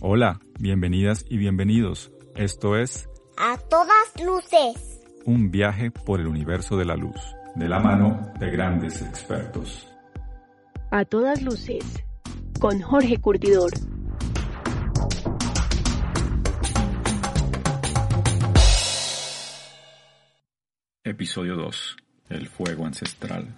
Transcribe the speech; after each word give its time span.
Hola, 0.00 0.40
bienvenidas 0.58 1.24
y 1.28 1.36
bienvenidos. 1.38 2.10
Esto 2.34 2.76
es 2.76 3.08
A 3.38 3.56
todas 3.58 4.12
luces. 4.24 5.00
un 5.24 5.50
viaje 5.50 5.90
por 5.90 6.20
el 6.20 6.26
universo 6.26 6.76
de 6.76 6.84
la 6.84 6.96
luz, 6.96 7.20
de 7.54 7.68
la 7.68 7.80
mano 7.80 8.32
de 8.38 8.50
grandes 8.50 9.02
expertos. 9.02 9.86
A 10.90 11.04
todas 11.04 11.42
luces, 11.42 11.84
con 12.60 12.80
Jorge 12.80 13.18
Curtidor. 13.18 13.70
Episodio 21.04 21.56
2. 21.56 21.96
El 22.30 22.48
fuego 22.48 22.86
ancestral. 22.86 23.54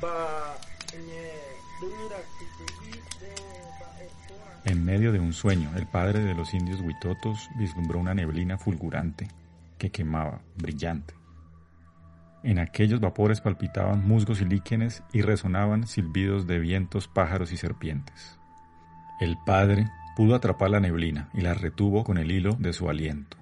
Ba 0.00 0.56
En 4.64 4.84
medio 4.84 5.12
de 5.12 5.20
un 5.20 5.32
sueño, 5.32 5.70
el 5.76 5.86
padre 5.86 6.20
de 6.20 6.34
los 6.34 6.52
indios 6.54 6.80
huitotos 6.80 7.48
vislumbró 7.56 7.98
una 7.98 8.14
neblina 8.14 8.58
fulgurante 8.58 9.28
que 9.78 9.90
quemaba, 9.90 10.40
brillante. 10.56 11.14
En 12.42 12.58
aquellos 12.58 13.00
vapores 13.00 13.40
palpitaban 13.40 14.06
musgos 14.06 14.40
y 14.40 14.44
líquenes 14.44 15.02
y 15.12 15.22
resonaban 15.22 15.86
silbidos 15.86 16.46
de 16.46 16.58
vientos, 16.58 17.06
pájaros 17.06 17.52
y 17.52 17.56
serpientes. 17.56 18.38
El 19.20 19.36
padre 19.46 19.88
pudo 20.16 20.34
atrapar 20.34 20.70
la 20.70 20.80
neblina 20.80 21.28
y 21.34 21.42
la 21.42 21.54
retuvo 21.54 22.02
con 22.02 22.18
el 22.18 22.32
hilo 22.32 22.54
de 22.58 22.72
su 22.72 22.90
aliento. 22.90 23.41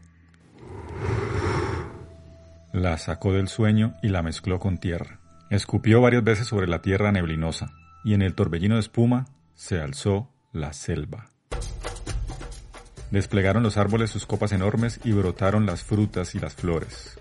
La 2.73 2.99
sacó 2.99 3.33
del 3.33 3.49
sueño 3.49 3.97
y 4.01 4.09
la 4.11 4.23
mezcló 4.23 4.61
con 4.61 4.79
tierra. 4.79 5.19
Escupió 5.51 6.01
varias 6.01 6.23
veces 6.23 6.47
sobre 6.47 6.69
la 6.69 6.81
tierra 6.81 7.11
neblinosa 7.11 7.73
y 8.05 8.15
en 8.15 8.23
el 8.23 8.35
torbellino 8.35 8.77
de 8.77 8.81
espuma 8.81 9.27
se 9.55 9.81
alzó 9.81 10.31
la 10.53 10.73
selva. 10.73 11.27
Desplegaron 13.11 13.65
los 13.65 13.77
árboles 13.77 14.11
sus 14.11 14.25
copas 14.25 14.53
enormes 14.53 15.01
y 15.03 15.11
brotaron 15.11 15.67
las 15.67 15.83
frutas 15.83 16.37
y 16.37 16.39
las 16.39 16.55
flores. 16.55 17.19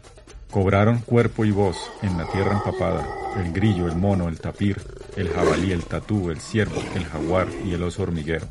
Cobraron 0.51 0.99
cuerpo 0.99 1.45
y 1.45 1.51
voz 1.51 1.77
en 2.03 2.15
la 2.17 2.27
tierra 2.27 2.53
empapada, 2.53 3.07
el 3.37 3.51
grillo, 3.51 3.87
el 3.87 3.95
mono, 3.95 4.29
el 4.29 4.39
tapir, 4.39 4.79
el 5.15 5.29
jabalí, 5.29 5.71
el 5.71 5.83
tatú, 5.83 6.29
el 6.29 6.39
ciervo, 6.39 6.81
el 6.95 7.05
jaguar 7.05 7.47
y 7.65 7.73
el 7.73 7.81
oso 7.81 8.03
hormiguero. 8.03 8.47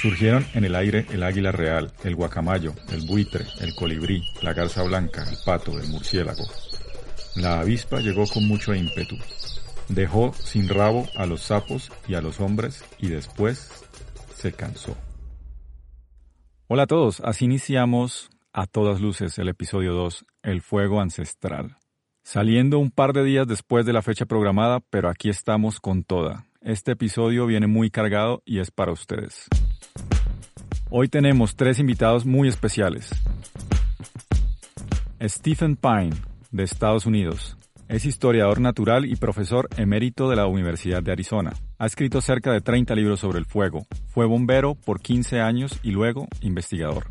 Surgieron 0.00 0.46
en 0.54 0.64
el 0.64 0.76
aire 0.76 1.04
el 1.10 1.22
águila 1.22 1.52
real, 1.52 1.92
el 2.04 2.14
guacamayo, 2.14 2.72
el 2.90 3.06
buitre, 3.06 3.44
el 3.60 3.74
colibrí, 3.74 4.22
la 4.40 4.54
garza 4.54 4.82
blanca, 4.82 5.28
el 5.28 5.36
pato, 5.44 5.78
el 5.78 5.88
murciélago. 5.88 6.44
La 7.36 7.60
avispa 7.60 8.00
llegó 8.00 8.26
con 8.26 8.48
mucho 8.48 8.74
ímpetu. 8.74 9.16
Dejó 9.90 10.32
sin 10.32 10.70
rabo 10.70 11.06
a 11.16 11.26
los 11.26 11.42
sapos 11.42 11.92
y 12.08 12.14
a 12.14 12.22
los 12.22 12.40
hombres 12.40 12.82
y 12.98 13.08
después 13.08 13.70
se 14.34 14.52
cansó. 14.52 14.96
Hola 16.66 16.84
a 16.84 16.86
todos, 16.86 17.20
así 17.20 17.44
iniciamos 17.44 18.30
a 18.54 18.66
todas 18.66 19.02
luces 19.02 19.38
el 19.38 19.50
episodio 19.50 19.92
2, 19.92 20.24
El 20.42 20.62
Fuego 20.62 21.02
Ancestral. 21.02 21.76
Saliendo 22.22 22.78
un 22.78 22.90
par 22.90 23.12
de 23.12 23.22
días 23.22 23.46
después 23.46 23.84
de 23.84 23.92
la 23.92 24.00
fecha 24.00 24.24
programada, 24.24 24.80
pero 24.88 25.10
aquí 25.10 25.28
estamos 25.28 25.78
con 25.78 26.04
toda. 26.04 26.46
Este 26.62 26.92
episodio 26.92 27.44
viene 27.44 27.66
muy 27.66 27.90
cargado 27.90 28.40
y 28.46 28.60
es 28.60 28.70
para 28.70 28.92
ustedes. 28.92 29.50
Hoy 30.90 31.08
tenemos 31.08 31.54
tres 31.54 31.78
invitados 31.78 32.26
muy 32.26 32.48
especiales. 32.48 33.10
Stephen 35.22 35.76
Pine, 35.76 36.16
de 36.50 36.64
Estados 36.64 37.06
Unidos. 37.06 37.56
Es 37.88 38.04
historiador 38.04 38.60
natural 38.60 39.04
y 39.04 39.16
profesor 39.16 39.68
emérito 39.76 40.30
de 40.30 40.36
la 40.36 40.46
Universidad 40.46 41.02
de 41.02 41.12
Arizona. 41.12 41.52
Ha 41.78 41.86
escrito 41.86 42.20
cerca 42.20 42.52
de 42.52 42.60
30 42.60 42.94
libros 42.94 43.20
sobre 43.20 43.38
el 43.38 43.46
fuego. 43.46 43.86
Fue 44.08 44.26
bombero 44.26 44.74
por 44.74 45.00
15 45.00 45.40
años 45.40 45.78
y 45.82 45.90
luego 45.90 46.28
investigador. 46.40 47.06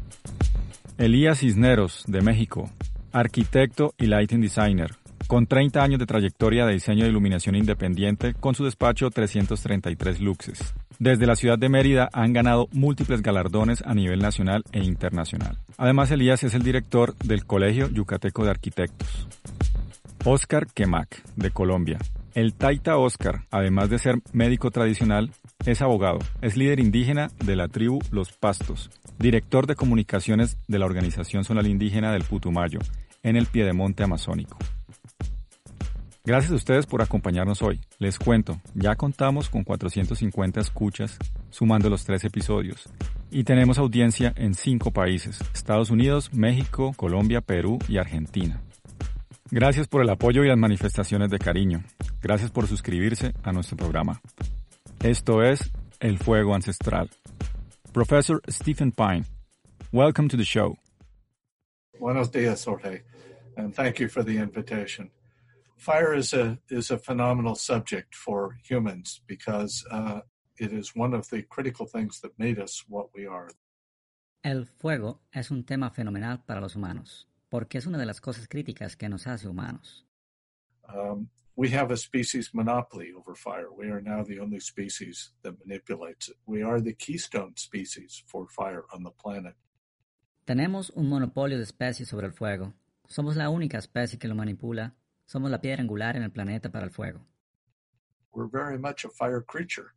Elías 0.97 1.39
Cisneros, 1.39 2.03
de 2.07 2.21
México. 2.21 2.69
Arquitecto 3.11 3.93
y 3.97 4.07
lighting 4.07 4.41
designer. 4.41 4.91
Con 5.27 5.47
30 5.47 5.81
años 5.81 5.99
de 5.99 6.05
trayectoria 6.05 6.65
de 6.65 6.73
diseño 6.73 7.03
de 7.03 7.09
iluminación 7.09 7.55
independiente 7.55 8.33
con 8.33 8.55
su 8.55 8.65
despacho 8.65 9.09
333 9.09 10.19
Luxes. 10.19 10.73
Desde 10.99 11.25
la 11.25 11.37
ciudad 11.37 11.57
de 11.57 11.69
Mérida 11.69 12.09
han 12.11 12.33
ganado 12.33 12.67
múltiples 12.73 13.21
galardones 13.21 13.81
a 13.83 13.93
nivel 13.93 14.19
nacional 14.19 14.65
e 14.73 14.83
internacional. 14.83 15.57
Además, 15.77 16.11
Elías 16.11 16.43
es 16.43 16.53
el 16.55 16.63
director 16.63 17.15
del 17.19 17.45
Colegio 17.45 17.89
Yucateco 17.89 18.43
de 18.43 18.49
Arquitectos. 18.49 19.25
Oscar 20.25 20.67
Quemac, 20.67 21.23
de 21.37 21.51
Colombia. 21.51 21.99
El 22.35 22.53
Taita 22.53 22.97
Oscar, 22.97 23.45
además 23.49 23.89
de 23.89 23.97
ser 23.97 24.15
médico 24.33 24.71
tradicional, 24.71 25.31
es 25.65 25.81
abogado, 25.81 26.19
es 26.41 26.57
líder 26.57 26.81
indígena 26.81 27.31
de 27.45 27.55
la 27.55 27.69
tribu 27.69 27.99
Los 28.11 28.33
Pastos, 28.33 28.91
director 29.17 29.67
de 29.67 29.75
comunicaciones 29.75 30.57
de 30.67 30.79
la 30.79 30.85
Organización 30.85 31.45
Zonal 31.45 31.67
Indígena 31.67 32.11
del 32.11 32.25
Putumayo, 32.25 32.79
en 33.23 33.37
el 33.37 33.45
Piedemonte 33.45 34.03
Amazónico. 34.03 34.57
Gracias 36.25 36.51
a 36.51 36.55
ustedes 36.55 36.85
por 36.85 37.01
acompañarnos 37.01 37.61
hoy. 37.61 37.79
Les 37.97 38.19
cuento, 38.19 38.59
ya 38.73 38.95
contamos 38.95 39.49
con 39.49 39.63
450 39.63 40.59
escuchas, 40.59 41.17
sumando 41.49 41.89
los 41.89 42.03
tres 42.03 42.23
episodios, 42.25 42.89
y 43.31 43.45
tenemos 43.45 43.77
audiencia 43.77 44.33
en 44.35 44.53
cinco 44.53 44.91
países, 44.91 45.39
Estados 45.53 45.89
Unidos, 45.89 46.33
México, 46.33 46.93
Colombia, 46.95 47.41
Perú 47.41 47.79
y 47.87 47.97
Argentina. 47.97 48.61
Gracias 49.49 49.87
por 49.87 50.01
el 50.01 50.09
apoyo 50.09 50.43
y 50.43 50.47
las 50.47 50.57
manifestaciones 50.57 51.29
de 51.31 51.39
cariño. 51.39 51.83
Gracias 52.21 52.51
por 52.51 52.67
suscribirse 52.67 53.33
a 53.41 53.51
nuestro 53.53 53.77
programa. 53.77 54.21
Esto 55.01 55.41
es 55.41 55.71
El 55.99 56.19
Fuego 56.19 56.53
Ancestral. 56.53 57.09
Professor 57.93 58.41
Stephen 58.49 58.91
Pine, 58.91 59.23
welcome 59.91 60.27
to 60.27 60.37
the 60.37 60.43
show. 60.43 60.77
Buenos 61.97 62.29
dias, 62.31 62.63
Jorge, 62.65 63.03
and 63.57 63.73
thank 63.73 63.99
you 63.99 64.07
for 64.07 64.23
the 64.23 64.35
invitation. 64.35 65.09
Fire 65.79 66.13
is 66.13 66.33
a 66.33 66.59
is 66.69 66.91
a 66.91 66.97
phenomenal 66.97 67.55
subject 67.55 68.13
for 68.13 68.57
humans 68.61 69.21
because 69.27 69.85
uh, 69.89 70.19
it 70.57 70.73
is 70.73 70.93
one 70.93 71.13
of 71.13 71.29
the 71.29 71.41
critical 71.43 71.85
things 71.85 72.19
that 72.19 72.37
made 72.37 72.59
us 72.59 72.83
what 72.89 73.07
we 73.15 73.25
are. 73.25 73.49
El 74.43 74.65
fuego 74.65 75.21
es 75.33 75.51
un 75.51 75.63
tema 75.63 75.89
fenomenal 75.89 76.43
para 76.45 76.59
los 76.59 76.75
humanos, 76.75 77.27
porque 77.49 77.77
es 77.77 77.85
una 77.85 77.97
de 77.97 78.05
las 78.05 78.19
cosas 78.19 78.47
críticas 78.49 78.97
que 78.97 79.07
nos 79.07 79.25
hace 79.25 79.47
humanos. 79.47 80.05
Um, 80.93 81.29
we 81.55 81.69
have 81.69 81.91
a 81.91 81.97
species 81.97 82.53
monopoly 82.53 83.13
over 83.13 83.33
fire. 83.33 83.71
We 83.71 83.89
are 83.89 84.01
now 84.01 84.21
the 84.23 84.41
only 84.41 84.59
species 84.59 85.31
that 85.43 85.53
manipulates 85.65 86.27
it. 86.27 86.35
We 86.45 86.61
are 86.61 86.81
the 86.81 86.93
keystone 86.93 87.55
species 87.55 88.21
for 88.27 88.47
fire 88.49 88.83
on 88.93 89.03
the 89.03 89.11
planet. 89.11 89.55
Tenemos 90.43 90.91
un 90.93 91.07
monopolio 91.07 91.57
de 91.57 91.63
especies 91.63 92.09
sobre 92.09 92.27
el 92.27 92.33
fuego. 92.33 92.73
Somos 93.07 93.37
la 93.37 93.49
única 93.49 93.77
especie 93.77 94.19
que 94.19 94.27
lo 94.27 94.35
manipula. 94.35 94.95
Somos 95.29 95.51
la 95.51 95.61
piedra 95.61 95.83
angular 95.83 96.15
en 96.15 96.23
el 96.23 96.31
planeta 96.31 96.71
para 96.71 96.85
el 96.85 96.91
fuego. 96.91 97.23
We're 98.33 98.49
very 98.49 98.79
much 98.79 99.05
a 99.05 99.09
fire 99.09 99.43
creature, 99.43 99.93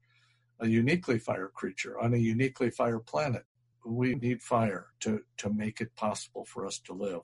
a 0.60 0.66
uniquely 0.66 1.18
fire 1.18 1.50
creature 1.54 1.98
on 1.98 2.12
a 2.12 2.18
uniquely 2.18 2.70
fire 2.70 3.00
planet. 3.00 3.46
We 3.82 4.14
need 4.14 4.42
fire 4.42 4.88
to, 5.00 5.20
to 5.38 5.48
make 5.48 5.82
it 5.82 5.94
possible 5.94 6.44
for 6.44 6.66
us 6.66 6.82
to 6.82 6.92
live. 6.92 7.22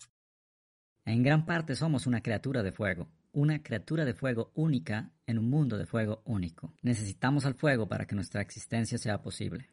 En 1.04 1.22
gran 1.22 1.44
parte 1.44 1.74
somos 1.74 2.06
una 2.06 2.22
criatura 2.22 2.62
de 2.62 2.72
fuego, 2.72 3.08
una 3.32 3.62
criatura 3.62 4.06
de 4.06 4.14
fuego 4.14 4.52
única 4.54 5.10
en 5.26 5.38
un 5.38 5.50
mundo 5.50 5.76
de 5.76 5.84
fuego 5.84 6.22
único. 6.24 6.72
Necesitamos 6.80 7.44
al 7.44 7.56
fuego 7.56 7.88
para 7.88 8.06
que 8.06 8.14
nuestra 8.14 8.40
existencia 8.40 8.96
sea 8.96 9.20
posible. 9.20 9.68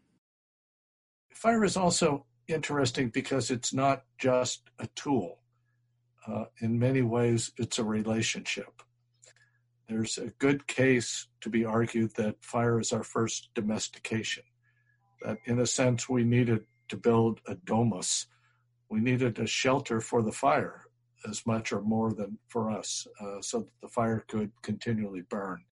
Fire 1.30 1.63
is 1.63 1.77
also 1.77 2.25
interesting 2.48 3.09
because 3.13 3.50
it's 3.50 3.74
not 3.74 4.04
just 4.18 4.69
a 4.80 4.88
tool. 4.88 5.44
Uh, 6.27 6.45
in 6.60 6.80
many 6.80 7.01
ways, 7.01 7.51
it's 7.57 7.80
a 7.80 7.83
relationship. 7.83 8.81
There's 9.88 10.18
a 10.18 10.31
good 10.39 10.66
case 10.68 11.27
to 11.42 11.50
be 11.50 11.63
argued 11.63 12.16
that 12.16 12.44
fire 12.44 12.80
is 12.80 12.92
our 12.92 13.04
first 13.04 13.50
domestication. 13.54 14.44
That, 15.22 15.38
in 15.45 15.60
a 15.60 15.68
sense, 15.68 16.10
we 16.10 16.24
needed 16.24 16.66
to 16.89 16.98
build 16.98 17.42
a 17.48 17.56
domus. 17.56 18.27
We 18.89 19.00
needed 19.00 19.39
a 19.39 19.45
shelter 19.45 20.01
for 20.01 20.24
the 20.24 20.31
fire 20.31 20.86
as 21.30 21.45
much 21.45 21.72
or 21.72 21.81
more 21.81 22.13
than 22.13 22.38
for 22.48 22.69
us, 22.69 23.07
uh, 23.19 23.42
so 23.42 23.60
that 23.60 23.81
the 23.81 23.88
fire 23.88 24.24
could 24.28 24.51
continually 24.62 25.21
burn. 25.21 25.66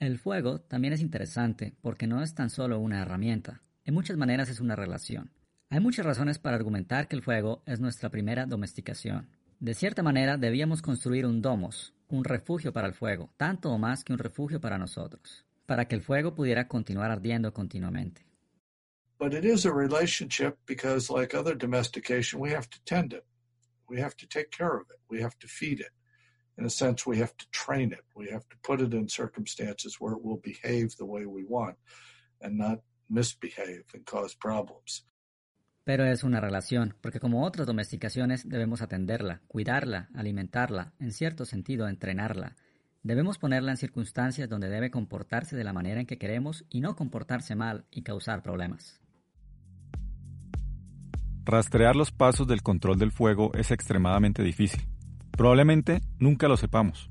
El 0.00 0.18
fuego 0.18 0.60
también 0.60 0.92
es 0.92 1.00
interesante 1.00 1.76
porque 1.80 2.06
no 2.06 2.22
es 2.22 2.34
tan 2.34 2.50
solo 2.50 2.78
una 2.78 3.00
herramienta, 3.00 3.62
en 3.84 3.94
muchas 3.94 4.16
maneras 4.16 4.48
es 4.48 4.60
una 4.60 4.76
relación. 4.76 5.30
Hay 5.74 5.80
muchas 5.80 6.06
razones 6.06 6.38
para 6.38 6.54
argumentar 6.54 7.08
que 7.08 7.16
el 7.16 7.22
fuego 7.22 7.64
es 7.66 7.80
nuestra 7.80 8.08
primera 8.08 8.46
domesticación. 8.46 9.28
De 9.58 9.74
cierta 9.74 10.04
manera, 10.04 10.36
debíamos 10.36 10.82
construir 10.82 11.26
un 11.26 11.42
domos, 11.42 11.92
un 12.06 12.22
refugio 12.22 12.72
para 12.72 12.86
el 12.86 12.94
fuego, 12.94 13.32
tanto 13.36 13.72
o 13.72 13.76
más 13.76 14.04
que 14.04 14.12
un 14.12 14.20
refugio 14.20 14.60
para 14.60 14.78
nosotros, 14.78 15.44
para 15.66 15.88
que 15.88 15.96
el 15.96 16.02
fuego 16.02 16.32
pudiera 16.32 16.68
continuar 16.68 17.10
ardiendo 17.10 17.52
continuamente. 17.52 18.24
But 19.18 19.34
it 19.34 19.44
is 19.44 19.66
a 19.66 19.72
relationship 19.72 20.58
because, 20.64 21.12
like 21.12 21.36
other 21.36 21.56
domestication, 21.56 22.40
we 22.40 22.54
have 22.54 22.68
to 22.68 22.78
tend 22.84 23.12
it. 23.12 23.24
We 23.88 24.00
have 24.00 24.14
to 24.18 24.28
take 24.28 24.50
care 24.56 24.76
of 24.76 24.88
it. 24.90 25.00
We 25.10 25.20
have 25.24 25.36
to 25.40 25.48
feed 25.48 25.80
it. 25.80 25.90
In 26.56 26.66
a 26.66 26.70
sense, 26.70 27.02
we 27.04 27.18
have 27.18 27.34
to 27.36 27.46
train 27.50 27.90
it. 27.90 28.04
We 28.14 28.30
have 28.30 28.48
to 28.50 28.56
put 28.62 28.80
it 28.80 28.94
in 28.94 29.08
circumstances 29.08 29.96
where 29.98 30.12
it 30.12 30.22
will 30.22 30.40
behave 30.40 30.94
the 30.98 31.04
way 31.04 31.26
we 31.26 31.42
want 31.42 31.74
and 32.40 32.58
not 32.58 32.78
misbehave 33.10 33.86
and 33.92 34.06
cause 34.06 34.36
problems. 34.36 35.02
Pero 35.84 36.04
es 36.06 36.24
una 36.24 36.40
relación, 36.40 36.94
porque 37.02 37.20
como 37.20 37.44
otras 37.44 37.66
domesticaciones 37.66 38.48
debemos 38.48 38.80
atenderla, 38.80 39.42
cuidarla, 39.46 40.08
alimentarla, 40.14 40.94
en 40.98 41.12
cierto 41.12 41.44
sentido 41.44 41.86
entrenarla. 41.88 42.56
Debemos 43.02 43.36
ponerla 43.36 43.72
en 43.72 43.76
circunstancias 43.76 44.48
donde 44.48 44.70
debe 44.70 44.90
comportarse 44.90 45.56
de 45.56 45.64
la 45.64 45.74
manera 45.74 46.00
en 46.00 46.06
que 46.06 46.16
queremos 46.16 46.64
y 46.70 46.80
no 46.80 46.96
comportarse 46.96 47.54
mal 47.54 47.84
y 47.90 48.02
causar 48.02 48.42
problemas. 48.42 49.02
Rastrear 51.44 51.94
los 51.94 52.10
pasos 52.10 52.46
del 52.46 52.62
control 52.62 52.98
del 52.98 53.12
fuego 53.12 53.52
es 53.52 53.70
extremadamente 53.70 54.42
difícil. 54.42 54.86
Probablemente 55.32 56.00
nunca 56.18 56.48
lo 56.48 56.56
sepamos. 56.56 57.10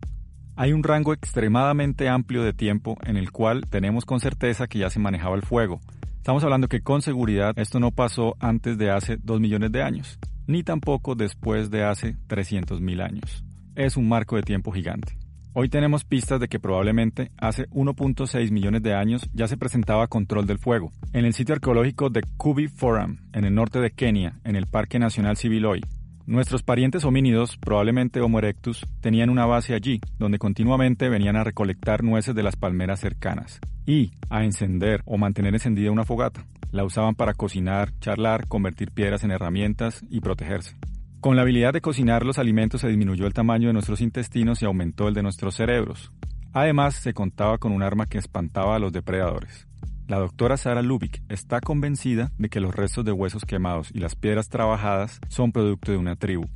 Hay 0.56 0.74
un 0.74 0.82
rango 0.82 1.14
extremadamente 1.14 2.10
amplio 2.10 2.42
de 2.42 2.54
tiempo 2.54 2.98
en 3.04 3.18
el 3.18 3.32
cual 3.32 3.62
tenemos 3.70 4.06
con 4.06 4.20
certeza 4.20 4.66
que 4.66 4.80
ya 4.80 4.90
se 4.90 5.00
manejaba 5.00 5.36
el 5.36 5.44
fuego. 5.44 5.80
Estamos 6.24 6.42
hablando 6.46 6.70
que 6.70 6.80
con 6.80 7.02
seguridad 7.02 7.54
esto 7.60 7.82
no 7.82 7.92
pasó 7.92 8.38
antes 8.40 8.78
de 8.78 8.90
hace 8.90 9.18
2 9.22 9.42
millones 9.42 9.74
de 9.74 9.84
años, 9.84 10.18
ni 10.48 10.64
tampoco 10.64 11.16
después 11.16 11.70
de 11.70 11.84
hace 11.84 12.16
300.000 12.30 13.04
años. 13.04 13.44
Es 13.76 13.98
un 13.98 14.08
marco 14.08 14.38
de 14.38 14.44
tiempo 14.44 14.72
gigante. 14.72 15.18
Hoy 15.52 15.68
tenemos 15.68 16.06
pistas 16.06 16.40
de 16.40 16.48
que 16.48 16.62
probablemente 16.62 17.32
hace 17.38 17.68
1.6 17.72 18.52
millones 18.52 18.82
de 18.84 18.94
años 18.94 19.30
ya 19.34 19.50
se 19.50 19.58
presentaba 19.58 20.08
control 20.08 20.48
del 20.48 20.60
fuego. 20.60 20.94
En 21.12 21.26
el 21.26 21.34
sitio 21.34 21.56
arqueológico 21.56 22.10
de 22.10 22.22
Kubi 22.38 22.70
Forum, 22.70 23.18
en 23.34 23.44
el 23.44 23.54
norte 23.54 23.82
de 23.82 23.92
Kenia, 23.92 24.40
en 24.46 24.56
el 24.56 24.68
Parque 24.68 25.00
Nacional 25.00 25.36
Civiloy, 25.36 25.82
nuestros 26.26 26.64
parientes 26.64 27.06
homínidos, 27.06 27.58
probablemente 27.58 28.22
Homo 28.22 28.40
erectus, 28.40 28.86
tenían 29.02 29.30
una 29.30 29.46
base 29.46 29.74
allí, 29.74 30.00
donde 30.18 30.40
continuamente 30.40 31.10
venían 31.10 31.36
a 31.36 31.44
recolectar 31.44 32.04
nueces 32.04 32.34
de 32.36 32.44
las 32.44 32.56
palmeras 32.56 33.00
cercanas 33.00 33.60
y 33.86 34.12
a 34.30 34.44
encender 34.44 35.02
o 35.06 35.18
mantener 35.18 35.54
encendida 35.54 35.92
una 35.92 36.06
fogata. 36.06 36.46
La 36.72 36.84
usaban 36.84 37.16
para 37.16 37.34
cocinar, 37.34 37.92
charlar, 38.00 38.48
convertir 38.48 38.92
piedras 38.92 39.24
en 39.24 39.32
herramientas 39.32 40.04
y 40.10 40.22
protegerse. 40.22 40.76
Con 41.20 41.36
la 41.36 41.44
habilidad 41.44 41.74
de 41.74 41.82
cocinar 41.82 42.26
los 42.26 42.40
alimentos 42.40 42.82
se 42.82 42.88
disminuyó 42.88 43.28
el 43.28 43.34
tamaño 43.34 43.68
de 43.68 43.74
nuestros 43.74 44.02
intestinos 44.02 44.62
y 44.62 44.66
aumentó 44.66 45.08
el 45.08 45.14
de 45.14 45.24
nuestros 45.24 45.56
cerebros. 45.56 46.12
Además, 46.52 46.96
se 46.96 47.14
contaba 47.14 47.58
con 47.58 47.72
un 47.72 47.82
arma 47.82 48.06
que 48.06 48.18
espantaba 48.18 48.76
a 48.76 48.80
los 48.80 48.92
depredadores. 48.92 49.68
La 50.08 50.18
doctora 50.18 50.58
Sara 50.58 50.82
Lubick 50.82 51.24
está 51.30 51.62
convencida 51.62 52.32
de 52.38 52.50
que 52.50 52.60
los 52.60 52.76
restos 52.76 53.06
de 53.06 53.14
huesos 53.14 53.46
quemados 53.46 53.90
y 53.94 54.00
las 54.00 54.16
piedras 54.16 54.50
trabajadas 54.50 55.22
son 55.30 55.54
producto 55.54 55.94
de 55.94 55.98
una 55.98 56.18
tribu, 56.18 56.50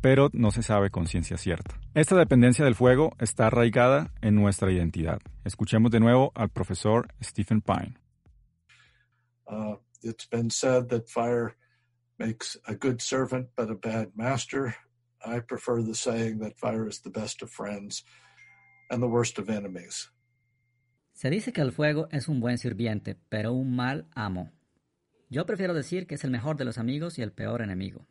pero 0.00 0.30
no 0.32 0.52
se 0.52 0.62
sabe 0.62 0.90
con 0.90 1.08
ciencia 1.08 1.36
cierta. 1.36 1.80
Esta 1.94 2.14
dependencia 2.14 2.64
del 2.64 2.76
fuego 2.76 3.16
está 3.18 3.48
arraigada 3.48 4.12
en 4.22 4.36
nuestra 4.36 4.70
identidad. 4.70 5.18
Escuchemos 5.44 5.90
de 5.90 5.98
nuevo 5.98 6.30
al 6.36 6.48
profesor 6.48 7.08
Stephen 7.20 7.60
Pine. 7.60 7.98
Uh, 9.48 9.76
it's 10.02 10.28
been 10.30 10.50
said 10.50 10.88
that 10.88 11.08
fire 11.08 11.56
makes 12.18 12.56
a 12.68 12.74
good 12.74 13.00
servant 13.00 13.48
but 13.56 13.68
a 13.68 13.74
bad 13.74 14.12
master. 14.14 14.76
I 15.24 15.40
prefer 15.40 15.82
the 15.82 15.94
saying 15.94 16.38
that 16.38 16.56
fire 16.56 16.86
is 16.88 17.00
the 17.00 17.10
best 17.10 17.42
of 17.42 17.50
friends 17.50 18.04
and 18.90 19.02
the 19.02 19.08
worst 19.08 19.40
of 19.40 19.50
enemies. 19.50 20.08
Se 21.16 21.30
dice 21.30 21.50
que 21.50 21.62
el 21.62 21.72
fuego 21.72 22.08
es 22.10 22.28
un 22.28 22.40
buen 22.40 22.58
sirviente, 22.58 23.16
pero 23.30 23.54
un 23.54 23.74
mal 23.74 24.06
amo. 24.14 24.52
Yo 25.30 25.46
prefiero 25.46 25.72
decir 25.72 26.06
que 26.06 26.16
es 26.16 26.24
el 26.24 26.30
mejor 26.30 26.58
de 26.58 26.66
los 26.66 26.76
amigos 26.76 27.18
y 27.18 27.22
el 27.22 27.32
peor 27.32 27.62
enemigo. 27.62 28.06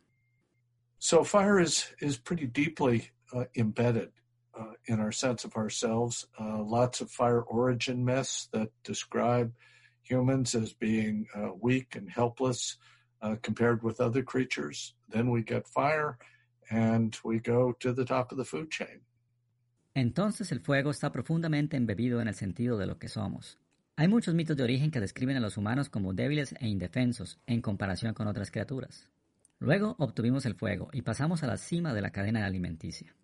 So 0.98 1.22
fire 1.22 1.60
is 1.60 1.94
is 2.00 2.18
pretty 2.18 2.48
deeply 2.48 3.12
uh, 3.32 3.44
embedded 3.54 4.10
uh, 4.58 4.72
in 4.86 4.98
our 4.98 5.12
sense 5.12 5.46
of 5.46 5.54
ourselves. 5.54 6.26
Uh, 6.36 6.64
lots 6.64 7.00
of 7.00 7.08
fire 7.08 7.42
origin 7.42 8.04
myths 8.04 8.48
that 8.50 8.70
describe 8.82 9.52
humans 10.02 10.56
as 10.56 10.74
being 10.74 11.28
uh, 11.36 11.50
weak 11.60 11.94
and 11.94 12.10
helpless, 12.10 12.76
uh, 13.22 13.36
compared 13.40 13.84
with 13.84 14.00
other 14.00 14.24
creatures. 14.24 14.94
Then 15.08 15.30
we 15.30 15.42
get 15.42 15.68
fire 15.68 16.18
and 16.70 17.16
we 17.22 17.38
go 17.38 17.72
to 17.78 17.92
the 17.92 18.04
top 18.04 18.32
of 18.32 18.38
the 18.38 18.44
food 18.44 18.72
chain. 18.72 19.02
Entonces 19.96 20.52
el 20.52 20.60
fuego 20.60 20.90
está 20.90 21.10
profundamente 21.10 21.78
embebido 21.78 22.20
en 22.20 22.28
el 22.28 22.34
sentido 22.34 22.76
de 22.76 22.86
lo 22.86 22.98
que 22.98 23.08
somos. 23.08 23.58
Hay 23.96 24.08
muchos 24.08 24.34
mitos 24.34 24.54
de 24.54 24.62
origen 24.62 24.90
que 24.90 25.00
describen 25.00 25.38
a 25.38 25.40
los 25.40 25.56
humanos 25.56 25.88
como 25.88 26.12
débiles 26.12 26.54
e 26.60 26.68
indefensos 26.68 27.40
en 27.46 27.62
comparación 27.62 28.12
con 28.12 28.28
otras 28.28 28.50
criaturas. 28.50 29.08
Luego 29.58 29.96
obtuvimos 29.98 30.44
el 30.44 30.54
fuego 30.54 30.90
y 30.92 31.00
pasamos 31.00 31.42
a 31.42 31.46
la 31.46 31.56
cima 31.56 31.94
de 31.94 32.02
la 32.02 32.10
cadena 32.10 32.44
alimenticia. 32.44 33.16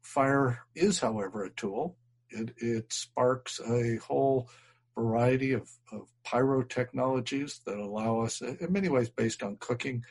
Fire 0.00 0.58
is, 0.74 1.00
however, 1.00 1.44
a 1.44 1.50
tool. 1.50 1.94
It, 2.30 2.52
it 2.60 2.92
sparks 2.92 3.60
a 3.60 3.98
whole 3.98 4.48
variety 4.96 5.52
of, 5.52 5.70
of 5.92 6.08
pyrotechnologies 6.24 7.62
that 7.62 7.78
allow 7.78 8.24
us, 8.24 8.42
in 8.42 8.72
many 8.72 8.88
ways 8.88 9.08
based 9.08 9.44
on 9.44 9.56
cooking, 9.60 10.04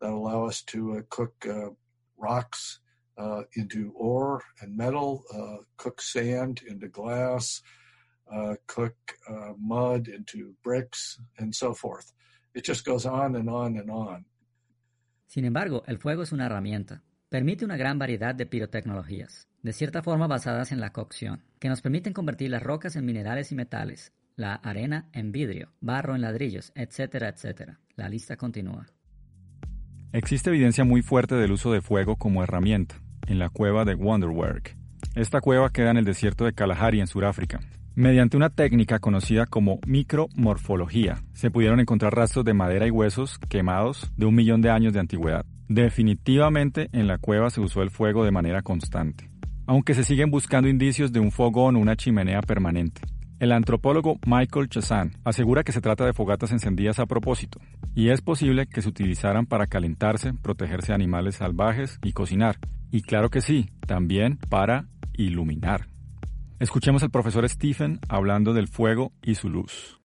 that 0.00 0.10
allow 0.10 0.44
us 0.44 0.60
to 0.62 0.98
uh, 0.98 1.02
cook 1.08 1.46
uh, 1.48 1.70
rocks 2.18 2.80
uh, 3.18 3.42
into 3.54 3.92
ore 3.96 4.42
and 4.60 4.76
metal, 4.76 5.24
uh, 5.32 5.58
cook 5.76 6.00
sand 6.00 6.62
into 6.68 6.88
glass, 6.88 7.62
uh, 8.32 8.54
cook 8.66 8.96
uh, 9.28 9.52
mud 9.58 10.08
into 10.08 10.54
bricks, 10.62 11.18
and 11.38 11.54
so 11.54 11.74
forth. 11.74 12.12
It 12.54 12.66
just 12.66 12.84
goes 12.84 13.06
on 13.06 13.36
and 13.36 13.48
on 13.48 13.78
and 13.78 13.90
on. 13.90 14.26
Sin 15.26 15.44
embargo, 15.44 15.82
el 15.86 15.98
fuego 15.98 16.22
es 16.22 16.32
una 16.32 16.46
herramienta. 16.46 17.02
Permite 17.28 17.64
una 17.64 17.76
gran 17.76 17.98
variedad 17.98 18.34
de 18.34 18.46
pirotecnologías, 18.46 19.48
de 19.62 19.72
cierta 19.72 20.02
forma 20.02 20.28
basadas 20.28 20.70
en 20.70 20.80
la 20.80 20.92
cocción, 20.92 21.42
que 21.58 21.68
nos 21.68 21.82
permiten 21.82 22.12
convertir 22.12 22.50
las 22.50 22.62
rocas 22.62 22.94
en 22.94 23.04
minerales 23.04 23.50
y 23.50 23.56
metales, 23.56 24.12
la 24.36 24.54
arena 24.54 25.08
en 25.12 25.32
vidrio, 25.32 25.72
barro 25.80 26.14
en 26.14 26.22
ladrillos, 26.22 26.70
etcétera, 26.76 27.28
etcétera. 27.28 27.80
La 27.96 28.08
lista 28.08 28.36
continúa. 28.36 28.86
Existe 30.12 30.50
evidencia 30.50 30.84
muy 30.84 31.02
fuerte 31.02 31.34
del 31.34 31.50
uso 31.52 31.72
de 31.72 31.82
fuego 31.82 32.16
como 32.16 32.44
herramienta 32.44 33.02
en 33.26 33.38
la 33.38 33.48
cueva 33.48 33.84
de 33.84 33.94
Wonderwerk. 33.94 34.76
Esta 35.14 35.40
cueva 35.40 35.70
queda 35.70 35.90
en 35.90 35.96
el 35.96 36.04
desierto 36.04 36.44
de 36.44 36.52
Kalahari 36.52 37.00
en 37.00 37.06
Sudáfrica. 37.06 37.60
Mediante 37.94 38.36
una 38.36 38.50
técnica 38.50 38.98
conocida 38.98 39.46
como 39.46 39.78
micromorfología, 39.86 41.22
se 41.32 41.50
pudieron 41.50 41.80
encontrar 41.80 42.14
rastros 42.14 42.44
de 42.44 42.52
madera 42.52 42.86
y 42.86 42.90
huesos 42.90 43.38
quemados 43.48 44.12
de 44.16 44.26
un 44.26 44.34
millón 44.34 44.60
de 44.60 44.70
años 44.70 44.92
de 44.92 45.00
antigüedad. 45.00 45.46
Definitivamente 45.68 46.90
en 46.92 47.06
la 47.06 47.16
cueva 47.16 47.48
se 47.48 47.62
usó 47.62 47.82
el 47.82 47.90
fuego 47.90 48.24
de 48.24 48.32
manera 48.32 48.60
constante, 48.60 49.30
aunque 49.66 49.94
se 49.94 50.04
siguen 50.04 50.30
buscando 50.30 50.68
indicios 50.68 51.10
de 51.10 51.20
un 51.20 51.32
fogón 51.32 51.76
o 51.76 51.78
una 51.78 51.96
chimenea 51.96 52.42
permanente. 52.42 53.00
El 53.38 53.52
antropólogo 53.52 54.18
Michael 54.26 54.68
Chazan 54.68 55.12
asegura 55.24 55.64
que 55.64 55.72
se 55.72 55.80
trata 55.80 56.04
de 56.04 56.12
fogatas 56.12 56.52
encendidas 56.52 56.98
a 56.98 57.06
propósito, 57.06 57.60
y 57.94 58.10
es 58.10 58.20
posible 58.20 58.66
que 58.66 58.82
se 58.82 58.88
utilizaran 58.88 59.46
para 59.46 59.66
calentarse, 59.66 60.34
protegerse 60.34 60.88
de 60.88 60.94
animales 60.94 61.36
salvajes 61.36 61.98
y 62.02 62.12
cocinar. 62.12 62.56
Y 62.96 63.02
claro 63.02 63.28
que 63.28 63.42
sí, 63.42 63.68
también 63.86 64.38
para 64.48 64.88
iluminar. 65.12 65.86
Escuchemos 66.58 67.02
al 67.02 67.10
profesor 67.10 67.46
Stephen 67.46 68.00
hablando 68.08 68.54
del 68.54 68.68
fuego 68.68 69.12
y 69.22 69.34
su 69.34 69.50
luz. 69.50 70.00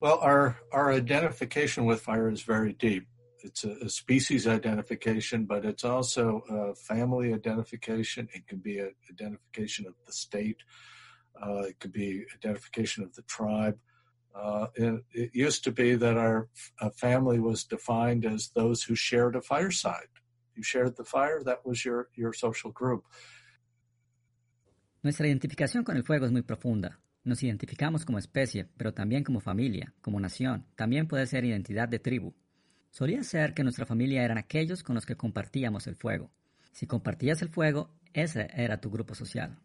Well, 0.00 0.18
our, 0.22 0.56
our 0.72 0.90
identification 0.90 1.84
with 1.84 2.00
fire 2.00 2.32
is 2.32 2.42
very 2.42 2.72
deep. 2.72 3.06
It's 3.44 3.64
a, 3.64 3.84
a 3.84 3.90
species 3.90 4.46
identification, 4.46 5.44
but 5.44 5.66
it's 5.66 5.84
also 5.84 6.42
a 6.48 6.74
family 6.74 7.34
identification. 7.34 8.30
It 8.32 8.46
can 8.46 8.60
be 8.60 8.78
an 8.78 8.94
identification 9.10 9.86
of 9.86 9.92
the 10.06 10.14
state. 10.14 10.62
Uh, 11.38 11.64
it 11.68 11.78
could 11.80 11.92
be 11.92 12.24
identification 12.34 13.04
of 13.04 13.14
the 13.14 13.22
tribe. 13.24 13.76
Uh, 14.34 14.68
it, 14.74 15.04
it, 15.12 15.30
used 15.34 15.64
to 15.64 15.70
be 15.70 15.96
that 15.96 16.16
our 16.16 16.48
family 16.96 17.38
was 17.38 17.64
defined 17.64 18.24
as 18.24 18.52
those 18.54 18.82
who 18.84 18.94
shared 18.94 19.36
a 19.36 19.42
fireside. 19.42 20.08
You 20.56 20.62
shared 20.62 20.96
the 20.96 21.04
fire, 21.04 21.44
that 21.44 21.60
was 21.64 21.84
your, 21.84 22.08
your 22.16 22.34
social 22.34 22.72
group. 22.72 23.04
Nuestra 25.02 25.28
identificación 25.28 25.84
con 25.84 25.96
el 25.96 26.02
fuego 26.02 26.26
es 26.26 26.32
muy 26.32 26.42
profunda. 26.42 26.98
Nos 27.22 27.42
identificamos 27.42 28.04
como 28.04 28.18
especie, 28.18 28.68
pero 28.76 28.94
también 28.94 29.22
como 29.22 29.40
familia, 29.40 29.94
como 30.00 30.18
nación. 30.18 30.66
También 30.74 31.06
puede 31.06 31.26
ser 31.26 31.44
identidad 31.44 31.88
de 31.88 31.98
tribu. 31.98 32.34
Solía 32.90 33.22
ser 33.22 33.52
que 33.52 33.62
nuestra 33.62 33.84
familia 33.84 34.24
eran 34.24 34.38
aquellos 34.38 34.82
con 34.82 34.94
los 34.94 35.04
que 35.04 35.16
compartíamos 35.16 35.86
el 35.86 35.96
fuego. 35.96 36.30
Si 36.72 36.86
compartías 36.86 37.42
el 37.42 37.50
fuego, 37.50 37.90
ese 38.14 38.48
era 38.54 38.80
tu 38.80 38.90
grupo 38.90 39.14
social. 39.14 39.58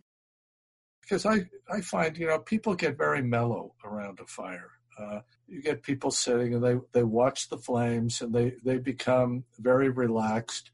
Because 1.01 1.25
I, 1.25 1.49
I 1.69 1.81
find, 1.81 2.17
you 2.17 2.27
know, 2.27 2.39
people 2.39 2.75
get 2.75 2.97
very 2.97 3.21
mellow 3.21 3.75
around 3.83 4.19
a 4.19 4.25
fire. 4.27 4.69
Uh, 4.99 5.21
you 5.47 5.61
get 5.61 5.83
people 5.83 6.11
sitting 6.11 6.53
and 6.53 6.63
they, 6.63 6.77
they 6.93 7.03
watch 7.03 7.49
the 7.49 7.57
flames 7.57 8.21
and 8.21 8.33
they, 8.33 8.53
they 8.63 8.77
become 8.77 9.43
very 9.59 9.89
relaxed. 9.89 10.71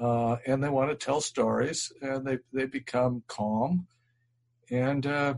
uh, 0.00 0.36
and 0.46 0.62
they 0.62 0.68
want 0.68 0.90
to 0.90 0.96
tell 0.96 1.20
stories, 1.20 1.92
and 2.00 2.26
they 2.26 2.38
they 2.52 2.66
become 2.66 3.22
calm, 3.26 3.86
and 4.70 5.06
uh, 5.06 5.34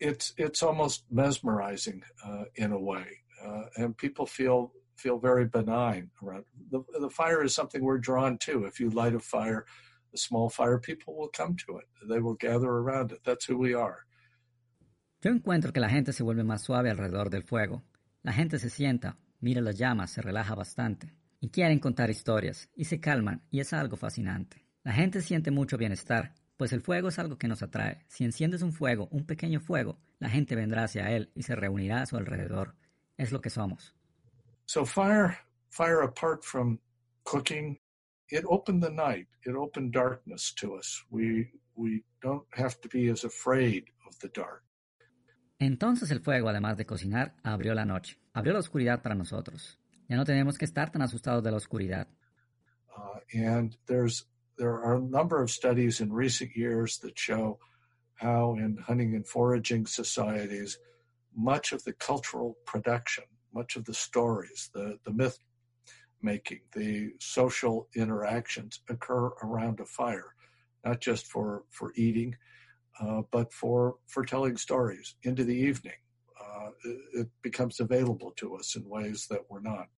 it's 0.00 0.34
it's 0.36 0.62
almost 0.62 1.04
mesmerizing 1.10 2.02
uh, 2.24 2.44
in 2.56 2.72
a 2.72 2.78
way, 2.78 3.06
uh, 3.44 3.64
and 3.76 3.96
people 3.96 4.26
feel 4.26 4.72
feel 4.96 5.18
very 5.18 5.44
benign 5.46 6.10
around 6.22 6.44
the 6.70 6.82
the 7.00 7.10
fire 7.10 7.42
is 7.42 7.54
something 7.54 7.82
we're 7.82 7.98
drawn 7.98 8.38
to. 8.38 8.64
If 8.64 8.80
you 8.80 8.90
light 8.90 9.14
a 9.14 9.20
fire, 9.20 9.66
small 10.18 10.50
fire, 10.50 10.78
people 10.78 11.14
will 11.14 11.30
come 11.36 11.56
to 11.66 11.78
it. 11.78 11.86
They 12.08 12.20
will 12.20 12.36
gather 12.38 12.68
around 12.68 13.12
it. 13.12 13.22
That's 13.24 13.48
who 13.48 13.58
we 13.58 13.74
are. 13.74 14.04
Yo 15.20 15.30
encuentro 15.30 15.72
que 15.72 15.80
la 15.80 15.88
gente 15.88 16.12
se 16.12 16.22
vuelve 16.22 16.44
más 16.44 16.62
suave 16.62 16.90
alrededor 16.90 17.30
del 17.30 17.44
fuego. 17.44 17.82
La 18.22 18.32
gente 18.32 18.58
se 18.58 18.68
sienta, 18.68 19.16
mira 19.40 19.60
las 19.60 19.78
llamas, 19.78 20.10
se 20.10 20.20
relaja 20.20 20.54
bastante. 20.54 21.14
Y 21.40 21.48
quieren 21.48 21.78
contar 21.78 22.10
historias, 22.10 22.68
y 22.74 22.84
se 22.84 23.00
calman, 23.00 23.42
y 23.50 23.60
es 23.60 23.72
algo 23.72 23.96
fascinante. 23.96 24.66
La 24.82 24.92
gente 24.92 25.22
siente 25.22 25.50
mucho 25.50 25.78
bienestar, 25.78 26.34
pues 26.56 26.72
el 26.72 26.82
fuego 26.82 27.08
es 27.08 27.18
algo 27.18 27.38
que 27.38 27.48
nos 27.48 27.62
atrae. 27.62 28.04
Si 28.08 28.24
enciendes 28.24 28.62
un 28.62 28.72
fuego, 28.72 29.08
un 29.10 29.24
pequeño 29.26 29.60
fuego, 29.60 29.98
la 30.18 30.28
gente 30.28 30.54
vendrá 30.56 30.84
hacia 30.84 31.10
él 31.10 31.30
y 31.34 31.42
se 31.42 31.56
reunirá 31.56 32.02
a 32.02 32.06
su 32.06 32.16
alrededor. 32.16 32.74
Es 33.16 33.32
lo 33.32 33.40
que 33.40 33.50
somos. 33.50 33.94
So 34.66 34.84
fire, 34.84 35.38
fire 35.70 36.02
apart 36.02 36.42
from 36.42 36.78
cooking, 37.24 37.78
it 38.30 38.44
opened 38.48 38.82
the 38.82 38.90
night. 38.90 39.26
It 39.44 39.54
opened 39.54 39.92
darkness 39.92 40.52
to 40.56 40.74
us. 40.74 41.04
We 41.10 41.50
we 41.76 42.04
don't 42.22 42.46
have 42.52 42.80
to 42.80 42.88
be 42.88 43.10
as 43.10 43.24
afraid 43.24 43.84
of 44.08 44.18
the 44.20 44.28
dark. 44.28 44.62
Entonces 45.58 46.10
el 46.10 46.20
fuego, 46.20 46.48
además 46.48 46.76
de 46.76 46.84
cocinar, 46.84 47.34
abrió 47.42 47.74
la 47.74 47.84
noche, 47.84 48.18
abrió 48.34 48.52
la 48.52 48.58
oscuridad 48.58 49.02
para 49.02 49.14
nosotros. 49.14 49.78
Ya 50.08 50.16
no 50.16 50.24
tenemos 50.24 50.58
que 50.58 50.64
estar 50.64 50.90
tan 50.90 51.02
asustados 51.02 51.42
de 51.42 51.50
la 51.50 51.56
oscuridad. 51.56 52.08
Uh, 52.96 53.18
and 53.32 53.76
there's 53.86 54.26
there 54.56 54.74
are 54.74 54.96
a 54.96 55.00
number 55.00 55.42
of 55.42 55.50
studies 55.50 56.00
in 56.00 56.12
recent 56.12 56.54
years 56.56 56.98
that 56.98 57.18
show 57.18 57.58
how 58.14 58.54
in 58.54 58.76
hunting 58.76 59.14
and 59.14 59.26
foraging 59.26 59.86
societies, 59.86 60.78
much 61.34 61.72
of 61.72 61.82
the 61.84 61.92
cultural 61.94 62.56
production, 62.64 63.24
much 63.52 63.76
of 63.76 63.84
the 63.84 63.94
stories, 63.94 64.70
the, 64.72 64.98
the 65.04 65.12
myth 65.12 65.38
making, 66.24 66.60
the 66.74 67.12
social 67.20 67.88
interactions 67.94 68.80
occur 68.88 69.26
around 69.42 69.80
a 69.80 69.84
fire, 69.84 70.34
not 70.84 71.00
just 71.00 71.30
for, 71.30 71.64
for 71.70 71.92
eating, 71.96 72.34
uh, 73.00 73.22
but 73.30 73.52
for, 73.52 73.96
for 74.06 74.24
telling 74.24 74.56
stories 74.56 75.14
into 75.22 75.44
the 75.44 75.54
evening. 75.54 75.98
Uh, 76.40 76.70
it, 77.20 77.28
becomes 77.42 77.80
available 77.80 78.32
to 78.36 78.56
us 78.56 78.76
in 78.76 78.82
ways 78.88 79.26
that 79.28 79.42
we're 79.48 79.60
not. 79.60 79.88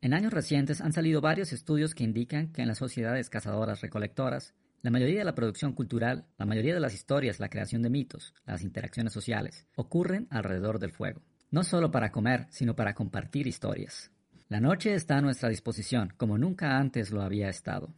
En 0.00 0.14
años 0.14 0.32
recientes 0.32 0.80
han 0.80 0.92
salido 0.92 1.20
varios 1.20 1.52
estudios 1.52 1.94
que 1.94 2.04
indican 2.04 2.52
que 2.52 2.62
en 2.62 2.68
las 2.68 2.78
sociedades 2.78 3.30
cazadoras 3.30 3.80
recolectoras, 3.80 4.54
la 4.80 4.92
mayoría 4.92 5.18
de 5.18 5.24
la 5.24 5.34
producción 5.34 5.72
cultural, 5.72 6.26
la 6.38 6.46
mayoría 6.46 6.74
de 6.74 6.80
las 6.80 6.94
historias, 6.94 7.40
la 7.40 7.48
creación 7.48 7.82
de 7.82 7.90
mitos, 7.90 8.32
las 8.46 8.62
interacciones 8.62 9.12
sociales, 9.12 9.66
ocurren 9.74 10.28
alrededor 10.30 10.78
del 10.78 10.92
fuego. 10.92 11.22
No 11.50 11.64
solo 11.64 11.90
para 11.90 12.12
comer, 12.12 12.46
sino 12.50 12.76
para 12.76 12.94
compartir 12.94 13.48
historias. 13.48 14.12
La 14.48 14.60
noche 14.60 14.94
está 14.94 15.18
a 15.18 15.20
nuestra 15.20 15.50
disposición, 15.50 16.14
como 16.16 16.38
nunca 16.38 16.78
antes 16.78 17.10
lo 17.10 17.20
había 17.20 17.50
estado. 17.50 17.92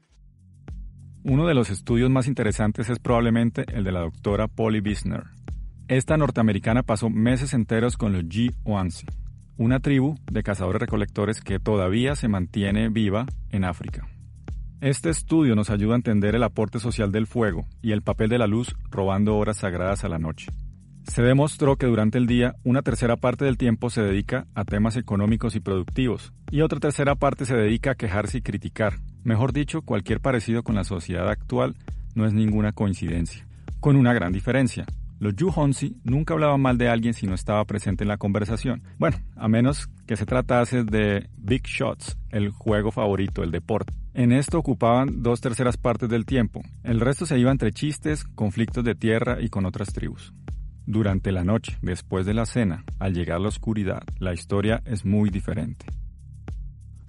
Uno 1.22 1.46
de 1.46 1.54
los 1.54 1.70
estudios 1.70 2.10
más 2.10 2.26
interesantes 2.26 2.90
es 2.90 2.98
probablemente 2.98 3.64
el 3.72 3.84
de 3.84 3.92
la 3.92 4.00
doctora 4.00 4.48
Polly 4.48 4.80
Bisner. 4.80 5.26
Esta 5.86 6.16
norteamericana 6.16 6.82
pasó 6.82 7.08
meses 7.08 7.54
enteros 7.54 7.96
con 7.96 8.12
los 8.12 8.24
G-Oansi, 8.24 9.06
una 9.58 9.78
tribu 9.78 10.16
de 10.28 10.42
cazadores-recolectores 10.42 11.40
que 11.40 11.60
todavía 11.60 12.16
se 12.16 12.26
mantiene 12.26 12.88
viva 12.88 13.26
en 13.50 13.64
África. 13.64 14.08
Este 14.80 15.08
estudio 15.08 15.54
nos 15.54 15.70
ayuda 15.70 15.92
a 15.92 15.96
entender 15.96 16.34
el 16.34 16.42
aporte 16.42 16.80
social 16.80 17.12
del 17.12 17.28
fuego 17.28 17.68
y 17.80 17.92
el 17.92 18.02
papel 18.02 18.28
de 18.28 18.38
la 18.38 18.48
luz 18.48 18.74
robando 18.90 19.36
horas 19.36 19.58
sagradas 19.58 20.02
a 20.02 20.08
la 20.08 20.18
noche. 20.18 20.48
Se 21.10 21.22
demostró 21.22 21.74
que 21.74 21.86
durante 21.86 22.18
el 22.18 22.28
día 22.28 22.54
una 22.62 22.82
tercera 22.82 23.16
parte 23.16 23.44
del 23.44 23.58
tiempo 23.58 23.90
se 23.90 24.00
dedica 24.00 24.46
a 24.54 24.64
temas 24.64 24.96
económicos 24.96 25.56
y 25.56 25.60
productivos, 25.60 26.32
y 26.52 26.60
otra 26.60 26.78
tercera 26.78 27.16
parte 27.16 27.46
se 27.46 27.56
dedica 27.56 27.90
a 27.90 27.94
quejarse 27.96 28.38
y 28.38 28.42
criticar. 28.42 29.00
Mejor 29.24 29.52
dicho, 29.52 29.82
cualquier 29.82 30.20
parecido 30.20 30.62
con 30.62 30.76
la 30.76 30.84
sociedad 30.84 31.28
actual 31.28 31.74
no 32.14 32.26
es 32.26 32.32
ninguna 32.32 32.70
coincidencia. 32.70 33.44
Con 33.80 33.96
una 33.96 34.12
gran 34.12 34.32
diferencia. 34.32 34.86
Los 35.18 35.34
Yuhonsi 35.34 35.96
nunca 36.04 36.34
hablaban 36.34 36.60
mal 36.60 36.78
de 36.78 36.88
alguien 36.88 37.12
si 37.12 37.26
no 37.26 37.34
estaba 37.34 37.64
presente 37.64 38.04
en 38.04 38.08
la 38.08 38.16
conversación. 38.16 38.84
Bueno, 38.96 39.16
a 39.34 39.48
menos 39.48 39.88
que 40.06 40.14
se 40.14 40.26
tratase 40.26 40.84
de 40.84 41.28
Big 41.36 41.64
Shots, 41.64 42.18
el 42.28 42.50
juego 42.50 42.92
favorito, 42.92 43.42
el 43.42 43.50
deporte. 43.50 43.92
En 44.14 44.30
esto 44.30 44.60
ocupaban 44.60 45.24
dos 45.24 45.40
terceras 45.40 45.76
partes 45.76 46.08
del 46.08 46.24
tiempo. 46.24 46.62
El 46.84 47.00
resto 47.00 47.26
se 47.26 47.36
iba 47.36 47.50
entre 47.50 47.72
chistes, 47.72 48.22
conflictos 48.22 48.84
de 48.84 48.94
tierra 48.94 49.38
y 49.40 49.48
con 49.48 49.66
otras 49.66 49.92
tribus. 49.92 50.32
Durante 50.86 51.32
la 51.32 51.44
noche, 51.44 51.78
después 51.82 52.26
de 52.26 52.34
la 52.34 52.46
cena, 52.46 52.84
al 52.98 53.14
llegar 53.14 53.40
la 53.40 53.48
oscuridad, 53.48 54.02
la 54.18 54.32
historia 54.32 54.82
es 54.84 55.04
muy 55.04 55.30
diferente. 55.30 55.86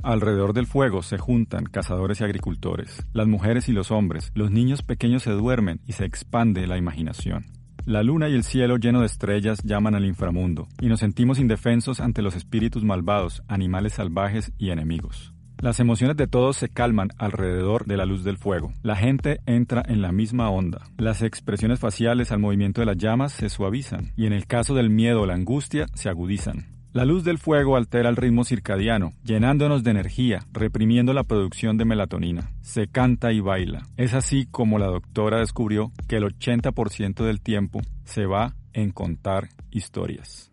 Alrededor 0.04 0.54
del 0.54 0.66
fuego 0.66 1.04
se 1.04 1.18
juntan 1.18 1.66
cazadores 1.66 2.22
y 2.22 2.24
agricultores, 2.24 3.06
las 3.14 3.28
mujeres 3.28 3.70
y 3.70 3.72
los 3.72 3.92
hombres, 3.92 4.32
los 4.34 4.50
niños 4.50 4.82
pequeños 4.82 5.24
se 5.24 5.32
duermen 5.32 5.80
y 5.86 5.94
se 5.94 6.06
expande 6.06 6.66
la 6.66 6.78
imaginación. 6.78 7.46
La 7.86 8.04
luna 8.04 8.30
y 8.30 8.34
el 8.34 8.44
cielo 8.44 8.78
lleno 8.78 9.00
de 9.00 9.08
estrellas 9.08 9.62
llaman 9.64 9.96
al 9.96 10.06
inframundo, 10.06 10.68
y 10.80 10.88
nos 10.88 11.00
sentimos 11.00 11.40
indefensos 11.40 12.00
ante 12.00 12.22
los 12.22 12.36
espíritus 12.36 12.84
malvados, 12.84 13.42
animales 13.48 13.94
salvajes 13.94 14.52
y 14.58 14.70
enemigos. 14.70 15.31
Las 15.62 15.80
emociones 15.80 16.18
de 16.18 16.26
todos 16.26 16.58
se 16.58 16.70
calman 16.70 17.10
alrededor 17.20 17.86
de 17.86 17.96
la 17.96 18.06
luz 18.06 18.24
del 18.24 18.40
fuego. 18.40 18.74
La 18.82 18.96
gente 18.96 19.42
entra 19.46 19.84
en 19.88 20.02
la 20.02 20.12
misma 20.12 20.50
onda. 20.50 20.88
Las 20.98 21.22
expresiones 21.22 21.80
faciales 21.80 22.32
al 22.32 22.40
movimiento 22.40 22.82
de 22.82 22.88
las 22.88 22.98
llamas 22.98 23.32
se 23.32 23.48
suavizan, 23.48 24.12
y 24.18 24.26
en 24.26 24.34
el 24.34 24.48
caso 24.48 24.74
del 24.74 24.90
miedo 24.90 25.22
o 25.22 25.26
la 25.28 25.36
angustia 25.36 25.86
se 25.94 26.10
agudizan. 26.10 26.66
La 26.94 27.06
luz 27.06 27.24
del 27.24 27.38
fuego 27.38 27.78
altera 27.78 28.10
el 28.10 28.16
ritmo 28.16 28.44
circadiano, 28.44 29.14
llenándonos 29.24 29.84
de 29.84 29.92
energía, 29.92 30.40
reprimiendo 30.52 31.14
la 31.14 31.26
producción 31.26 31.78
de 31.78 31.86
melatonina. 31.86 32.52
Se 32.62 32.88
canta 32.88 33.32
y 33.32 33.40
baila. 33.40 33.86
Es 33.98 34.16
así 34.16 34.48
como 34.50 34.80
la 34.80 34.88
doctora 34.88 35.38
descubrió 35.42 35.92
que 36.08 36.16
el 36.16 36.24
80% 36.24 37.24
del 37.24 37.40
tiempo 37.40 37.82
se 38.04 38.26
va 38.26 38.56
en 38.74 38.90
contar 38.90 39.50
historias. 39.70 40.52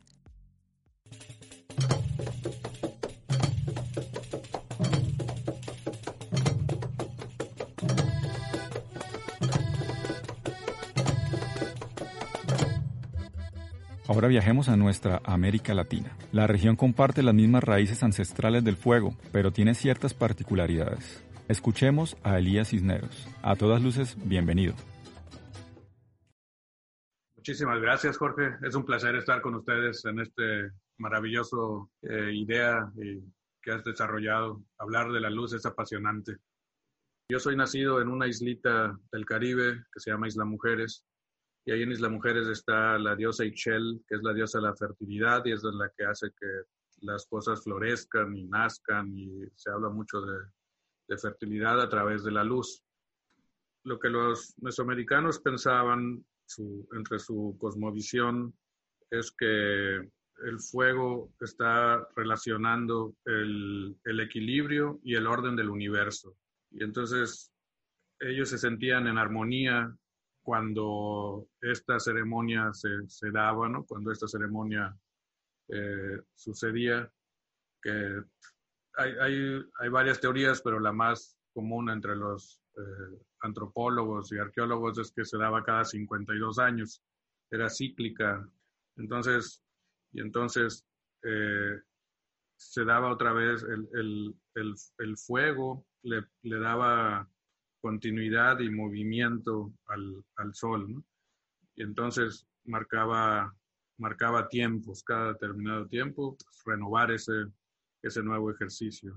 Ahora 14.08 14.26
viajemos 14.26 14.70
a 14.70 14.76
nuestra 14.78 15.20
América 15.22 15.74
Latina. 15.74 16.16
La 16.32 16.46
región 16.46 16.76
comparte 16.76 17.22
las 17.22 17.34
mismas 17.34 17.62
raíces 17.62 18.02
ancestrales 18.02 18.64
del 18.64 18.78
fuego, 18.78 19.14
pero 19.32 19.52
tiene 19.52 19.74
ciertas 19.74 20.14
particularidades. 20.14 21.22
Escuchemos 21.46 22.16
a 22.22 22.38
Elías 22.38 22.70
Cisneros. 22.70 23.28
A 23.42 23.54
todas 23.54 23.82
luces, 23.82 24.16
bienvenido. 24.24 24.72
Muchísimas 27.36 27.82
gracias, 27.82 28.16
Jorge. 28.16 28.56
Es 28.62 28.74
un 28.74 28.86
placer 28.86 29.14
estar 29.14 29.42
con 29.42 29.56
ustedes 29.56 30.02
en 30.06 30.20
este 30.20 30.70
maravilloso 30.96 31.90
eh, 32.00 32.32
idea 32.32 32.90
que 33.60 33.70
has 33.70 33.84
desarrollado. 33.84 34.62
Hablar 34.78 35.12
de 35.12 35.20
la 35.20 35.28
luz 35.28 35.52
es 35.52 35.66
apasionante. 35.66 36.38
Yo 37.30 37.38
soy 37.38 37.56
nacido 37.56 38.00
en 38.00 38.08
una 38.08 38.26
islita 38.26 38.98
del 39.12 39.26
Caribe 39.26 39.84
que 39.92 40.00
se 40.00 40.10
llama 40.10 40.28
Isla 40.28 40.46
Mujeres 40.46 41.04
y 41.68 41.70
ahí 41.70 41.82
en 41.82 41.92
Isla 41.92 42.08
Mujeres 42.08 42.48
está 42.48 42.98
la 42.98 43.14
diosa 43.14 43.44
Ixchel, 43.44 44.02
que 44.08 44.14
es 44.14 44.22
la 44.22 44.32
diosa 44.32 44.56
de 44.56 44.68
la 44.68 44.74
fertilidad 44.74 45.44
y 45.44 45.52
es 45.52 45.62
la 45.64 45.92
que 45.94 46.06
hace 46.06 46.30
que 46.30 46.46
las 47.02 47.26
cosas 47.26 47.62
florezcan 47.62 48.34
y 48.34 48.44
nazcan 48.44 49.12
y 49.14 49.42
se 49.54 49.70
habla 49.70 49.90
mucho 49.90 50.22
de, 50.22 51.18
fertilidad 51.18 51.78
a 51.82 51.88
través 51.90 52.24
de 52.24 52.30
la 52.32 52.42
luz. 52.42 52.82
Lo 53.84 53.98
que 53.98 54.08
los 54.08 54.54
mesoamericanos 54.62 55.40
pensaban 55.40 56.24
entre 56.96 57.18
su 57.18 57.54
cosmovisión 57.60 58.54
es 59.10 59.30
que 59.30 59.96
el 59.96 60.60
fuego 60.70 61.34
está 61.38 62.08
relacionando 62.16 63.14
el, 63.26 63.94
el, 64.06 64.20
equilibrio 64.20 65.00
y 65.02 65.16
el 65.16 65.26
orden 65.26 65.54
del 65.54 65.68
universo. 65.68 66.34
Y 66.70 66.82
entonces 66.82 67.52
ellos 68.20 68.48
se 68.48 68.56
sentían 68.56 69.06
en 69.06 69.18
armonía 69.18 69.94
cuando 70.48 71.46
esta 71.60 72.00
ceremonia 72.00 72.72
se, 72.72 72.88
se 73.06 73.30
daba, 73.30 73.68
¿no? 73.68 73.84
Cuando 73.84 74.10
esta 74.10 74.26
ceremonia 74.26 74.96
eh, 75.68 76.22
sucedía, 76.34 77.12
que 77.82 78.22
hay, 78.96 79.12
hay, 79.20 79.62
hay, 79.78 79.88
varias 79.90 80.22
teorías, 80.22 80.62
pero 80.62 80.80
la 80.80 80.90
más 80.90 81.36
común 81.52 81.90
entre 81.90 82.16
los 82.16 82.62
eh, 82.78 83.18
antropólogos 83.42 84.32
y 84.32 84.38
arqueólogos 84.38 84.96
es 84.96 85.12
que 85.12 85.26
se 85.26 85.36
daba 85.36 85.62
cada 85.62 85.84
52 85.84 86.58
años, 86.60 87.02
era 87.50 87.68
cíclica. 87.68 88.50
Entonces, 88.96 89.62
y 90.12 90.22
entonces 90.22 90.86
eh, 91.24 91.78
se 92.56 92.86
daba 92.86 93.12
otra 93.12 93.34
vez 93.34 93.62
el, 93.64 93.86
el, 93.92 94.34
el, 94.54 94.74
el, 94.96 95.16
fuego 95.18 95.84
le, 96.04 96.24
le 96.40 96.58
daba 96.58 97.28
continuidad 97.80 98.60
y 98.60 98.70
movimiento 98.70 99.72
al, 99.86 100.24
al 100.36 100.54
sol. 100.54 101.02
Y 101.76 101.82
entonces 101.82 102.46
marcaba, 102.64 103.54
marcaba 103.98 104.48
tiempos, 104.48 105.02
cada 105.02 105.32
determinado 105.32 105.86
tiempo, 105.86 106.36
pues, 106.36 106.62
renovar 106.64 107.10
ese, 107.10 107.46
ese 108.02 108.22
nuevo 108.22 108.50
ejercicio. 108.50 109.16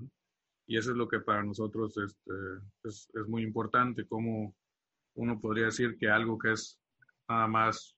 Y 0.68 0.77
eso 0.77 0.91
es 0.91 0.98
lo 0.98 1.08
que 1.08 1.20
para 1.20 1.44
nosotros 1.44 1.98
este, 1.98 2.34
es, 2.84 3.10
es 3.13 3.27
muy 3.27 3.44
importante, 3.44 4.08
como 4.08 4.56
uno 5.15 5.39
podría 5.39 5.65
decir 5.65 5.98
que 5.98 6.10
algo 6.10 6.38
que 6.38 6.53
es 6.53 6.80
nada 7.27 7.48
más 7.48 7.96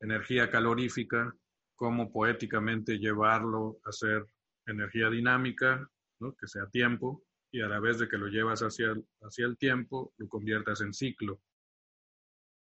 energía 0.00 0.50
calorífica, 0.50 1.34
cómo 1.76 2.12
poéticamente 2.12 2.98
llevarlo 2.98 3.78
a 3.84 3.92
ser 3.92 4.24
energía 4.66 5.10
dinámica, 5.10 5.88
¿no? 6.20 6.34
que 6.34 6.46
sea 6.46 6.66
tiempo, 6.66 7.22
y 7.54 7.60
a 7.60 7.68
la 7.68 7.78
vez 7.78 8.00
de 8.00 8.08
que 8.08 8.18
lo 8.18 8.26
llevas 8.26 8.62
hacia 8.62 8.86
el, 8.86 9.06
hacia 9.22 9.46
el 9.46 9.56
tiempo, 9.56 10.12
lo 10.18 10.28
conviertas 10.28 10.80
en 10.80 10.92
ciclo. 10.92 11.38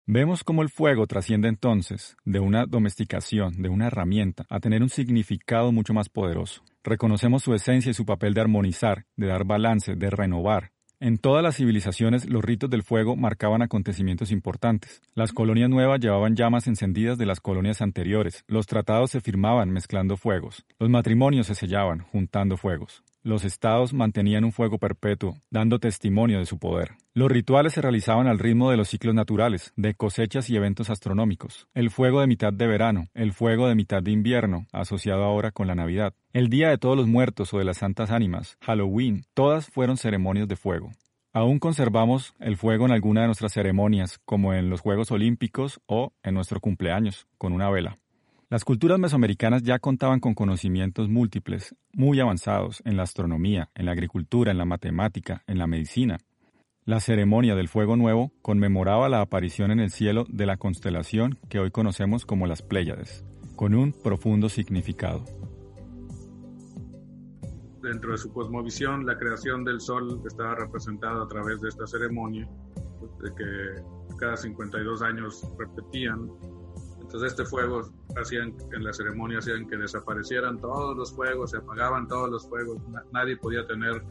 Vemos 0.05 0.45
cómo 0.45 0.61
el 0.61 0.69
fuego 0.69 1.07
trasciende 1.07 1.49
entonces 1.49 2.15
de 2.23 2.39
una 2.39 2.65
domesticación, 2.65 3.61
de 3.61 3.67
una 3.67 3.87
herramienta, 3.87 4.45
a 4.49 4.61
tener 4.61 4.81
un 4.81 4.87
significado 4.87 5.73
mucho 5.73 5.93
más 5.93 6.07
poderoso. 6.07 6.63
Reconocemos 6.85 7.43
su 7.43 7.53
esencia 7.53 7.89
y 7.89 7.93
su 7.93 8.05
papel 8.05 8.33
de 8.33 8.39
armonizar, 8.39 9.05
de 9.17 9.27
dar 9.27 9.43
balance, 9.43 9.95
de 9.95 10.09
renovar, 10.09 10.71
en 10.99 11.19
todas 11.19 11.43
las 11.43 11.57
civilizaciones 11.57 12.27
los 12.27 12.43
ritos 12.43 12.71
del 12.71 12.81
fuego 12.81 13.15
marcaban 13.15 13.61
acontecimientos 13.61 14.31
importantes. 14.31 15.03
Las 15.13 15.31
colonias 15.31 15.69
nuevas 15.69 15.99
llevaban 15.99 16.35
llamas 16.35 16.65
encendidas 16.65 17.19
de 17.19 17.27
las 17.27 17.39
colonias 17.39 17.83
anteriores. 17.83 18.43
Los 18.47 18.65
tratados 18.65 19.11
se 19.11 19.21
firmaban 19.21 19.69
mezclando 19.69 20.17
fuegos. 20.17 20.65
Los 20.79 20.89
matrimonios 20.89 21.45
se 21.45 21.53
sellaban 21.53 21.99
juntando 21.99 22.57
fuegos. 22.57 23.03
Los 23.27 23.43
estados 23.43 23.91
mantenían 23.91 24.45
un 24.45 24.53
fuego 24.53 24.77
perpetuo, 24.77 25.35
dando 25.49 25.79
testimonio 25.79 26.39
de 26.39 26.45
su 26.45 26.59
poder. 26.59 26.91
Los 27.13 27.29
rituales 27.29 27.73
se 27.73 27.81
realizaban 27.81 28.25
al 28.25 28.39
ritmo 28.39 28.71
de 28.71 28.77
los 28.77 28.87
ciclos 28.87 29.13
naturales, 29.13 29.73
de 29.75 29.95
cosechas 29.95 30.49
y 30.49 30.55
eventos 30.55 30.89
astronómicos. 30.89 31.67
El 31.73 31.89
fuego 31.89 32.21
de 32.21 32.27
mitad 32.27 32.53
de 32.53 32.67
verano, 32.67 33.09
el 33.13 33.33
fuego 33.33 33.67
de 33.67 33.75
mitad 33.75 34.01
de 34.01 34.11
invierno, 34.11 34.65
asociado 34.71 35.25
ahora 35.25 35.51
con 35.51 35.67
la 35.67 35.75
Navidad. 35.75 36.13
El 36.31 36.47
Día 36.47 36.69
de 36.69 36.77
Todos 36.77 36.95
los 36.95 37.07
Muertos 37.07 37.53
o 37.53 37.57
de 37.57 37.65
las 37.65 37.79
Santas 37.79 38.11
Ánimas, 38.11 38.57
Halloween, 38.61 39.25
todas 39.33 39.67
fueron 39.67 39.97
ceremonias 39.97 40.47
de 40.47 40.55
fuego. 40.55 40.93
Aún 41.33 41.59
conservamos 41.59 42.33
el 42.39 42.55
fuego 42.55 42.85
en 42.85 42.93
alguna 42.93 43.23
de 43.23 43.27
nuestras 43.27 43.51
ceremonias, 43.51 44.21
como 44.23 44.53
en 44.53 44.69
los 44.69 44.79
Juegos 44.79 45.11
Olímpicos 45.11 45.81
o 45.85 46.13
en 46.23 46.33
nuestro 46.33 46.61
cumpleaños, 46.61 47.27
con 47.37 47.51
una 47.51 47.69
vela. 47.69 47.97
Las 48.49 48.63
culturas 48.63 48.97
mesoamericanas 48.97 49.61
ya 49.63 49.77
contaban 49.77 50.21
con 50.21 50.33
conocimientos 50.33 51.09
múltiples, 51.09 51.75
muy 51.91 52.21
avanzados 52.21 52.81
en 52.85 52.95
la 52.95 53.03
astronomía, 53.03 53.69
en 53.75 53.85
la 53.87 53.91
agricultura, 53.91 54.51
en 54.53 54.57
la 54.57 54.63
matemática, 54.63 55.43
en 55.47 55.57
la 55.57 55.67
medicina. 55.67 56.17
La 56.85 57.01
ceremonia 57.01 57.55
del 57.55 57.67
Fuego 57.67 57.97
Nuevo 57.97 58.31
conmemoraba 58.41 59.09
la 59.09 59.19
aparición 59.19 59.71
en 59.71 59.81
el 59.81 59.91
cielo 59.91 60.23
de 60.29 60.45
la 60.45 60.55
constelación 60.55 61.37
que 61.49 61.59
hoy 61.59 61.71
conocemos 61.71 62.25
como 62.25 62.47
las 62.47 62.61
Pléyades, 62.61 63.25
con 63.57 63.75
un 63.75 63.91
profundo 63.91 64.47
significado. 64.47 65.25
Dentro 67.81 68.13
de 68.13 68.17
su 68.17 68.31
cosmovisión, 68.31 69.05
la 69.05 69.17
creación 69.17 69.65
del 69.65 69.81
sol 69.81 70.21
estaba 70.25 70.55
representada 70.55 71.21
a 71.21 71.27
través 71.27 71.59
de 71.59 71.67
esta 71.67 71.85
ceremonia, 71.85 72.47
de 73.21 73.29
que 73.35 74.15
cada 74.17 74.37
52 74.37 75.01
años 75.01 75.45
repetían 75.59 76.29
entonces 77.17 77.39
este 77.39 77.49
fuego 77.49 77.81
hacían, 78.15 78.55
en 78.71 78.83
la 78.83 78.93
ceremonia 78.93 79.39
hacían 79.39 79.67
que 79.67 79.75
desaparecieran 79.75 80.59
todos 80.59 80.95
los 80.95 81.11
fuegos, 81.11 81.49
se 81.49 81.57
apagaban 81.57 82.07
todos 82.07 82.29
los 82.29 82.47
fuegos, 82.47 82.77
nadie 83.11 83.35
podía 83.37 83.65
tener 83.65 84.03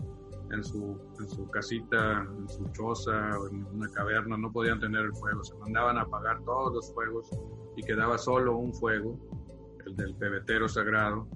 en 0.51 0.65
su, 0.65 0.99
en 1.21 1.29
su 1.29 1.49
casita, 1.49 2.27
en 2.37 2.49
su 2.49 2.67
choza 2.73 3.39
o 3.39 3.49
en 3.49 3.65
una 3.67 3.89
caverna, 3.93 4.37
no 4.37 4.51
podían 4.51 4.81
tener 4.81 5.05
el 5.05 5.15
fuego, 5.15 5.45
se 5.45 5.55
mandaban 5.55 5.99
a 5.99 6.03
apagar 6.03 6.43
todos 6.45 6.75
los 6.75 6.93
fuegos 6.95 7.31
y 7.77 7.83
quedaba 7.85 8.19
solo 8.19 8.57
un 8.57 8.75
fuego, 8.75 9.17
el 9.87 9.95
del 9.95 10.17
pebetero 10.17 10.69
sagrado, 10.69 11.29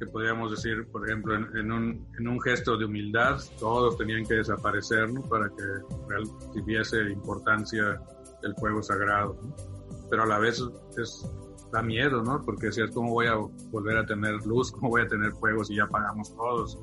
que 0.00 0.06
podríamos 0.06 0.50
decir, 0.50 0.84
por 0.90 1.08
ejemplo, 1.08 1.36
en, 1.36 1.56
en, 1.56 1.70
un, 1.70 2.08
en 2.18 2.26
un, 2.26 2.40
gesto 2.40 2.76
de 2.76 2.86
humildad, 2.86 3.38
todos 3.60 3.96
tenían 3.96 4.24
que 4.24 4.34
desaparecer 4.34 5.12
¿no? 5.12 5.22
para 5.22 5.48
que 5.48 5.62
real, 6.08 6.24
tuviese 6.52 7.02
importancia 7.10 8.00
el 8.42 8.54
fuego 8.56 8.82
sagrado. 8.82 9.38
¿no? 9.42 9.77
Pero 10.10 10.22
a 10.22 10.26
la 10.26 10.38
vez 10.38 10.62
es, 10.96 11.30
da 11.72 11.82
miedo, 11.82 12.22
¿no? 12.22 12.42
Porque 12.44 12.68
es 12.68 12.78
como 12.92 13.12
voy 13.12 13.26
a 13.26 13.34
volver 13.70 13.98
a 13.98 14.06
tener 14.06 14.34
luz, 14.46 14.72
cómo 14.72 14.90
voy 14.90 15.02
a 15.02 15.08
tener 15.08 15.32
fuego 15.32 15.64
si 15.64 15.76
ya 15.76 15.86
pagamos 15.86 16.34
todos. 16.34 16.78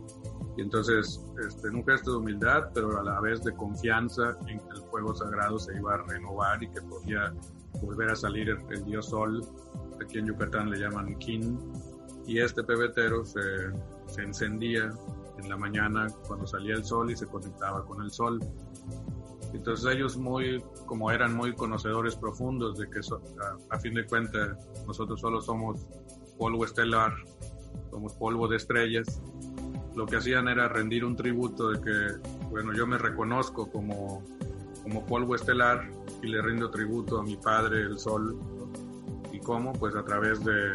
Y 0.58 0.62
entonces, 0.62 1.22
este, 1.46 1.70
un 1.70 1.84
gesto 1.84 2.12
de 2.12 2.18
humildad, 2.18 2.70
pero 2.74 2.98
a 2.98 3.04
la 3.04 3.20
vez 3.20 3.44
de 3.44 3.54
confianza 3.54 4.38
en 4.48 4.60
que 4.60 4.70
el 4.76 4.84
fuego 4.90 5.14
sagrado 5.14 5.60
se 5.60 5.76
iba 5.76 5.96
a 5.96 5.98
renovar 5.98 6.64
y 6.64 6.70
que 6.70 6.82
podía 6.82 7.34
volver 7.82 8.12
a 8.12 8.16
salir 8.16 8.50
el, 8.50 8.60
el 8.70 8.86
dios 8.86 9.10
sol, 9.10 9.46
aquí 10.02 10.20
en 10.20 10.28
Yucatán 10.28 10.70
le 10.70 10.80
llaman 10.80 11.18
Kin, 11.20 11.60
y 12.26 12.40
este 12.40 12.64
pebetero 12.64 13.26
se, 13.26 13.42
se 14.08 14.22
encendía 14.22 14.92
en 15.38 15.50
la 15.50 15.58
mañana 15.58 16.08
cuando 16.28 16.48
salía 16.48 16.76
el 16.76 16.84
sol 16.84 17.12
y 17.12 17.16
se 17.16 17.28
conectaba 17.28 17.86
con 17.86 18.02
el 18.02 18.12
sol. 18.12 18.40
Entonces 19.56 19.96
ellos 19.96 20.18
muy, 20.18 20.62
como 20.86 21.12
eran 21.12 21.34
muy 21.36 21.54
conocedores 21.54 22.16
profundos 22.16 22.78
de 22.78 22.90
que 22.90 23.02
so, 23.02 23.22
a, 23.70 23.80
fin 23.80 23.94
de 23.94 24.06
cuentas 24.06 24.58
nosotros 24.86 25.22
solo 25.22 25.42
somos 25.42 25.88
polvo 26.38 26.66
estelar, 26.66 27.14
somos 27.90 28.14
polvo 28.14 28.48
de 28.48 28.58
estrellas, 28.58 29.22
lo 29.96 30.06
que 30.06 30.18
hacían 30.18 30.50
era 30.50 30.68
rendir 30.68 31.06
un 31.06 31.16
tributo 31.16 31.70
de 31.70 31.82
que, 31.82 32.30
bueno, 32.50 32.74
yo 32.74 32.86
me 32.86 32.98
reconozco 32.98 33.72
como, 33.72 34.22
como 34.84 35.06
polvo 35.06 35.36
estelar 35.36 35.90
y 36.22 36.28
le 36.28 36.42
rindo 36.42 36.70
tributo 36.70 37.20
a 37.20 37.24
mi 37.24 37.38
padre, 37.38 37.82
el 37.82 37.98
sol. 37.98 38.38
¿Y 39.32 39.40
cómo? 39.40 39.72
Pues 39.72 39.96
a 39.96 40.04
través 40.04 40.44
de, 40.44 40.74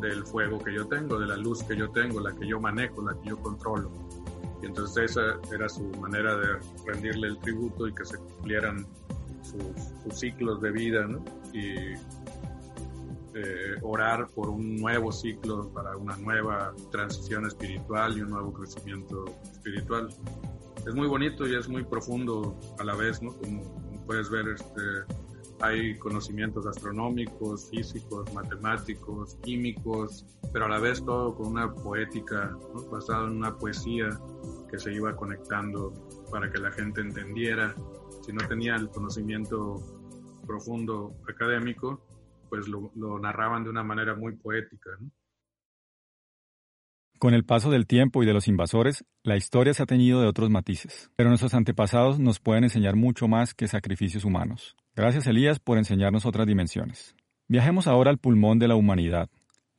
del 0.00 0.24
fuego 0.24 0.58
que 0.58 0.72
yo 0.72 0.86
tengo, 0.86 1.18
de 1.18 1.26
la 1.26 1.36
luz 1.36 1.62
que 1.62 1.76
yo 1.76 1.90
tengo, 1.90 2.20
la 2.20 2.32
que 2.34 2.46
yo 2.46 2.58
manejo, 2.58 3.02
la 3.02 3.14
que 3.20 3.28
yo 3.28 3.36
controlo. 3.38 3.90
Y 4.64 4.66
entonces 4.66 5.10
esa 5.10 5.38
era 5.54 5.68
su 5.68 5.82
manera 6.00 6.34
de 6.36 6.58
rendirle 6.86 7.28
el 7.28 7.38
tributo 7.40 7.86
y 7.86 7.94
que 7.94 8.06
se 8.06 8.16
cumplieran 8.16 8.86
sus, 9.42 10.18
ciclos 10.18 10.62
de 10.62 10.70
vida. 10.70 11.06
Y 11.52 11.92
eh, 13.34 13.76
orar 13.82 14.26
por 14.28 14.48
un 14.48 14.76
nuevo 14.76 15.12
ciclo 15.12 15.68
para 15.74 15.98
una 15.98 16.16
nueva 16.16 16.72
transición 16.90 17.44
espiritual 17.44 18.16
y 18.16 18.22
un 18.22 18.30
nuevo 18.30 18.54
crecimiento 18.54 19.26
espiritual. 19.52 20.08
Es 20.86 20.94
muy 20.94 21.08
bonito 21.08 21.46
y 21.46 21.56
es 21.56 21.68
muy 21.68 21.84
profundo 21.84 22.58
a 22.78 22.84
la 22.84 22.94
vez, 22.94 23.20
¿no? 23.20 23.34
Como, 23.34 23.64
como 23.64 24.06
puedes 24.06 24.30
ver, 24.30 24.48
este, 24.48 24.80
hay 25.64 25.96
conocimientos 25.98 26.66
astronómicos, 26.66 27.70
físicos, 27.70 28.32
matemáticos, 28.34 29.36
químicos, 29.42 30.24
pero 30.52 30.66
a 30.66 30.68
la 30.68 30.78
vez 30.78 31.04
todo 31.04 31.34
con 31.34 31.48
una 31.48 31.72
poética, 31.72 32.56
¿no? 32.74 32.88
basado 32.90 33.26
en 33.26 33.36
una 33.36 33.56
poesía 33.56 34.08
que 34.70 34.78
se 34.78 34.92
iba 34.92 35.16
conectando 35.16 35.92
para 36.30 36.50
que 36.50 36.58
la 36.58 36.70
gente 36.72 37.00
entendiera. 37.00 37.74
Si 38.22 38.32
no 38.32 38.46
tenía 38.46 38.76
el 38.76 38.88
conocimiento 38.88 39.80
profundo 40.46 41.16
académico, 41.28 42.00
pues 42.48 42.68
lo, 42.68 43.18
narraban 43.18 43.64
de 43.64 43.70
una 43.70 43.82
manera 43.82 44.14
muy 44.14 44.36
poética. 44.36 44.90
Con 47.18 47.32
el 47.32 47.44
paso 47.44 47.70
del 47.70 47.86
tiempo 47.86 48.22
y 48.22 48.26
de 48.26 48.34
los 48.34 48.48
invasores, 48.48 49.04
la 49.22 49.36
historia 49.36 49.72
se 49.72 49.82
ha 49.82 49.86
teñido 49.86 50.20
de 50.20 50.26
otros 50.26 50.50
matices, 50.50 51.10
pero 51.16 51.30
nuestros 51.30 51.54
antepasados 51.54 52.18
nos 52.18 52.38
pueden 52.38 52.64
enseñar 52.64 52.96
mucho 52.96 53.28
más 53.28 53.54
que 53.54 53.66
sacrificios 53.66 54.24
humanos. 54.24 54.76
Gracias 54.96 55.26
Elías 55.26 55.58
por 55.58 55.76
enseñarnos 55.76 56.24
otras 56.24 56.46
dimensiones. 56.46 57.16
Viajemos 57.48 57.88
ahora 57.88 58.10
al 58.10 58.18
pulmón 58.18 58.60
de 58.60 58.68
la 58.68 58.76
humanidad. 58.76 59.28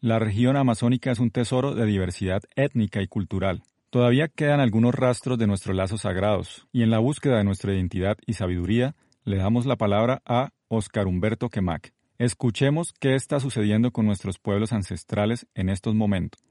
La 0.02 0.20
región 0.20 0.58
amazónica 0.58 1.10
es 1.10 1.20
un 1.20 1.32
tesoro 1.32 1.74
de 1.74 1.86
diversidad 1.86 2.42
étnica 2.58 3.02
y 3.02 3.08
cultural. 3.08 3.64
Todavía 3.90 4.28
quedan 4.28 4.60
algunos 4.60 4.94
rastros 4.94 5.38
de 5.38 5.48
nuestros 5.48 5.74
lazos 5.74 6.02
sagrados, 6.02 6.68
y 6.74 6.84
en 6.84 6.90
la 6.90 7.00
búsqueda 7.00 7.38
de 7.38 7.46
nuestra 7.46 7.74
identidad 7.74 8.18
y 8.26 8.34
sabiduría, 8.34 8.94
le 9.24 9.38
damos 9.38 9.66
la 9.66 9.78
palabra 9.78 10.22
a 10.26 10.50
Oscar 10.68 11.08
Humberto 11.08 11.48
Quemac. 11.48 11.94
Escuchemos 12.18 12.92
qué 13.00 13.16
está 13.16 13.40
sucediendo 13.40 13.92
con 13.92 14.06
nuestros 14.06 14.38
pueblos 14.38 14.74
ancestrales 14.74 15.48
en 15.56 15.70
estos 15.70 15.96
momentos. 15.96 16.44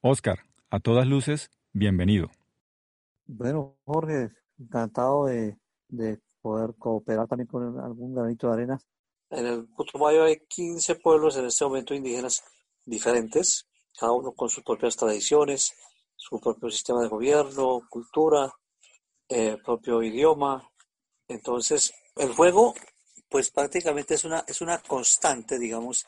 Oscar, 0.00 0.38
a 0.70 0.80
todas 0.80 1.06
luces, 1.06 1.50
bienvenido. 1.74 2.30
Bueno, 3.26 3.76
Jorge, 3.84 4.30
encantado 4.58 5.26
de, 5.26 5.58
de 5.88 6.18
poder 6.42 6.74
cooperar 6.78 7.28
también 7.28 7.46
con 7.46 7.80
algún 7.80 8.14
granito 8.14 8.48
de 8.48 8.52
arena. 8.52 8.80
En 9.30 9.46
el 9.46 9.66
Putumayo 9.68 10.24
hay 10.24 10.40
15 10.46 10.96
pueblos 10.96 11.36
en 11.36 11.46
este 11.46 11.64
momento 11.64 11.94
indígenas 11.94 12.44
diferentes, 12.84 13.66
cada 13.98 14.12
uno 14.12 14.32
con 14.32 14.50
sus 14.50 14.62
propias 14.62 14.96
tradiciones, 14.96 15.72
su 16.16 16.38
propio 16.38 16.70
sistema 16.70 17.00
de 17.02 17.08
gobierno, 17.08 17.80
cultura, 17.88 18.52
eh, 19.28 19.56
propio 19.64 20.02
idioma. 20.02 20.70
Entonces, 21.28 21.94
el 22.16 22.34
fuego, 22.34 22.74
pues 23.28 23.50
prácticamente 23.50 24.14
es 24.14 24.24
una, 24.24 24.44
es 24.46 24.60
una 24.60 24.82
constante, 24.82 25.58
digamos, 25.58 26.04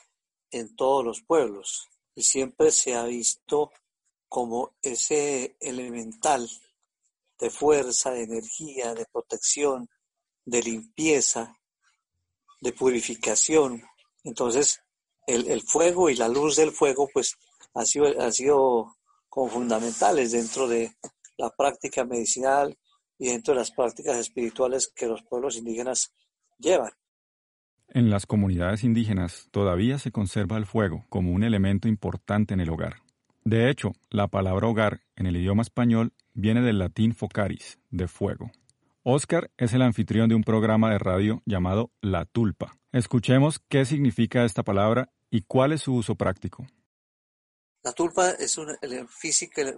en 0.50 0.76
todos 0.76 1.04
los 1.04 1.22
pueblos 1.22 1.88
y 2.14 2.22
siempre 2.22 2.70
se 2.70 2.94
ha 2.94 3.04
visto 3.04 3.72
como 4.28 4.74
ese 4.82 5.56
elemental 5.60 6.48
de 7.38 7.50
fuerza, 7.50 8.12
de 8.12 8.24
energía, 8.24 8.94
de 8.94 9.06
protección, 9.06 9.88
de 10.44 10.62
limpieza, 10.62 11.56
de 12.60 12.72
purificación. 12.72 13.82
Entonces, 14.24 14.80
el, 15.26 15.48
el 15.48 15.62
fuego 15.62 16.10
y 16.10 16.16
la 16.16 16.28
luz 16.28 16.56
del 16.56 16.70
fuego, 16.70 17.08
pues, 17.12 17.36
ha 17.74 17.84
sido, 17.84 18.32
sido 18.32 18.96
como 19.28 19.48
fundamentales 19.48 20.32
dentro 20.32 20.68
de 20.68 20.92
la 21.36 21.50
práctica 21.50 22.04
medicinal 22.04 22.76
y 23.18 23.28
dentro 23.28 23.54
de 23.54 23.60
las 23.60 23.72
prácticas 23.72 24.16
espirituales 24.16 24.92
que 24.94 25.06
los 25.06 25.22
pueblos 25.22 25.56
indígenas 25.56 26.12
llevan. 26.58 26.92
En 27.88 28.10
las 28.10 28.26
comunidades 28.26 28.82
indígenas 28.82 29.48
todavía 29.50 29.98
se 29.98 30.10
conserva 30.10 30.56
el 30.56 30.66
fuego 30.66 31.04
como 31.08 31.32
un 31.32 31.44
elemento 31.44 31.88
importante 31.88 32.54
en 32.54 32.60
el 32.60 32.70
hogar. 32.70 33.02
De 33.44 33.68
hecho, 33.68 33.92
la 34.10 34.28
palabra 34.28 34.68
hogar 34.68 35.00
en 35.16 35.26
el 35.26 35.36
idioma 35.36 35.62
español 35.62 36.12
viene 36.32 36.62
del 36.62 36.78
latín 36.78 37.14
focaris, 37.14 37.78
de 37.90 38.08
fuego. 38.08 38.50
Oscar 39.06 39.50
es 39.58 39.74
el 39.74 39.82
anfitrión 39.82 40.30
de 40.30 40.34
un 40.34 40.42
programa 40.42 40.90
de 40.90 40.98
radio 40.98 41.42
llamado 41.44 41.92
La 42.00 42.24
Tulpa. 42.24 42.78
Escuchemos 42.90 43.60
qué 43.68 43.84
significa 43.84 44.46
esta 44.46 44.62
palabra 44.62 45.12
y 45.30 45.42
cuál 45.42 45.72
es 45.72 45.82
su 45.82 45.94
uso 45.94 46.14
práctico. 46.14 46.66
La 47.82 47.92
tulpa 47.92 48.30
es 48.30 48.56
una, 48.56 48.78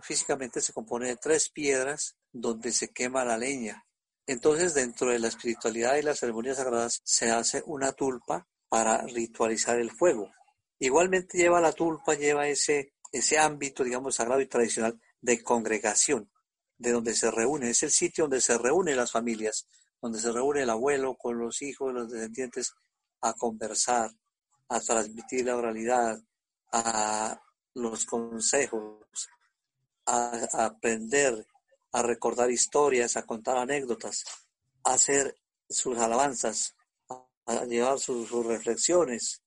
físicamente 0.00 0.60
se 0.60 0.72
compone 0.72 1.08
de 1.08 1.16
tres 1.16 1.48
piedras 1.48 2.16
donde 2.32 2.70
se 2.70 2.92
quema 2.92 3.24
la 3.24 3.36
leña. 3.36 3.84
Entonces, 4.28 4.74
dentro 4.74 5.10
de 5.10 5.18
la 5.18 5.26
espiritualidad 5.26 5.96
y 5.96 6.02
las 6.02 6.20
ceremonias 6.20 6.58
sagradas 6.58 7.00
se 7.02 7.32
hace 7.32 7.64
una 7.66 7.90
tulpa 7.90 8.46
para 8.68 9.02
ritualizar 9.08 9.80
el 9.80 9.90
fuego. 9.90 10.30
Igualmente 10.78 11.36
lleva 11.36 11.60
la 11.60 11.72
tulpa, 11.72 12.14
lleva 12.14 12.46
ese, 12.46 12.92
ese 13.10 13.40
ámbito, 13.40 13.82
digamos, 13.82 14.14
sagrado 14.14 14.40
y 14.40 14.46
tradicional 14.46 15.00
de 15.20 15.42
congregación, 15.42 16.30
de 16.78 16.92
donde 16.92 17.14
se 17.14 17.30
reúne, 17.30 17.70
es 17.70 17.82
el 17.82 17.90
sitio 17.90 18.24
donde 18.24 18.40
se 18.40 18.58
reúnen 18.58 18.96
las 18.96 19.12
familias, 19.12 19.66
donde 20.00 20.20
se 20.20 20.32
reúne 20.32 20.62
el 20.62 20.70
abuelo 20.70 21.16
con 21.16 21.38
los 21.38 21.62
hijos, 21.62 21.92
los 21.92 22.10
descendientes, 22.10 22.74
a 23.22 23.32
conversar, 23.32 24.10
a 24.68 24.80
transmitir 24.80 25.46
la 25.46 25.56
oralidad, 25.56 26.20
a 26.72 27.40
los 27.74 28.04
consejos, 28.04 29.28
a, 30.06 30.64
aprender, 30.66 31.46
a 31.92 32.02
recordar 32.02 32.50
historias, 32.50 33.16
a 33.16 33.24
contar 33.24 33.56
anécdotas, 33.56 34.24
a 34.84 34.94
hacer 34.94 35.36
sus 35.68 35.98
alabanzas, 35.98 36.74
a, 37.46 37.64
llevar 37.64 37.98
sus, 37.98 38.30
reflexiones. 38.46 39.42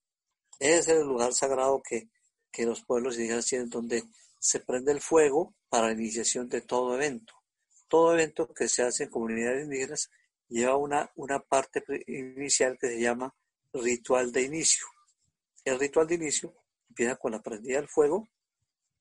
Ese 0.60 0.80
es 0.80 0.88
el 0.88 1.08
lugar 1.08 1.34
sagrado 1.34 1.82
que, 1.82 2.10
que 2.52 2.66
los 2.66 2.84
pueblos 2.84 3.16
indígenas 3.16 3.46
tienen 3.46 3.70
donde 3.70 4.04
se 4.40 4.60
prende 4.60 4.92
el 4.92 5.02
fuego 5.02 5.54
para 5.70 5.88
la 5.88 5.94
iniciación 5.94 6.50
de 6.50 6.62
todo 6.62 6.96
evento. 6.96 7.34
Todo 7.88 8.14
evento 8.14 8.54
que 8.54 8.68
se 8.68 8.84
hace 8.84 9.06
en 9.06 9.10
comunidades 9.10 9.66
indígenas 9.66 10.10
lleva 10.48 10.76
una, 10.78 11.12
una 11.16 11.40
parte 11.40 11.84
inicial 12.08 12.78
que 12.80 12.88
se 12.88 13.00
llama 13.00 13.34
ritual 13.74 14.32
de 14.32 14.44
inicio. 14.44 14.86
El 15.64 15.80
ritual 15.80 16.08
de 16.08 16.16
inicio 16.16 16.54
empieza 16.90 17.16
con 17.16 17.32
la 17.32 17.42
prendida 17.42 17.78
del 17.78 17.88
fuego 17.88 18.28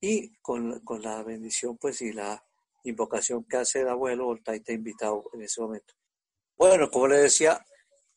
y 0.01 0.37
con, 0.39 0.83
la 1.01 1.23
bendición 1.23 1.77
pues 1.79 2.03
y 2.03 2.13
la 2.13 2.45
invocación 2.85 3.45
que 3.45 3.57
hace 3.57 3.81
el 3.81 3.89
abuelo 3.89 4.29
o 4.29 4.35
el 4.35 4.43
taita 4.43 4.73
invitado 4.73 5.25
en 5.33 5.43
ese 5.43 5.61
momento. 5.61 5.95
Bueno, 6.57 6.91
como 6.91 7.09
le 7.09 7.19
decía, 7.19 7.65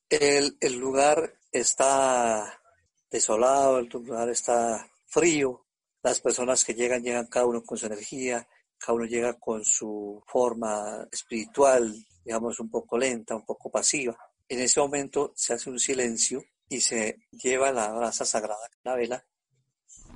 el, 0.09 0.57
el 0.59 0.75
lugar 0.75 1.39
está 1.51 2.61
desolado, 3.09 3.79
el 3.79 3.87
lugar 3.87 4.29
está 4.29 4.89
frío, 5.07 5.65
las 6.03 6.19
personas 6.19 6.63
que 6.63 6.73
llegan 6.73 7.03
llegan 7.03 7.27
cada 7.27 7.45
uno 7.45 7.63
con 7.63 7.77
su 7.77 7.85
energía, 7.85 8.47
cada 8.77 8.93
uno 8.93 9.05
llega 9.05 9.39
con 9.39 9.63
su 9.63 10.23
forma 10.25 11.07
espiritual, 11.11 11.93
digamos, 12.25 12.59
un 12.59 12.69
poco 12.69 12.97
lenta, 12.97 13.35
un 13.35 13.45
poco 13.45 13.69
pasiva. 13.69 14.17
En 14.49 14.59
ese 14.59 14.79
momento 14.79 15.31
se 15.35 15.53
hace 15.53 15.69
un 15.69 15.79
silencio 15.79 16.43
y 16.67 16.81
se 16.81 17.19
lleva 17.31 17.71
la 17.71 17.91
brasa 17.91 18.25
sagrada, 18.25 18.69
la 18.83 18.95
vela, 18.95 19.25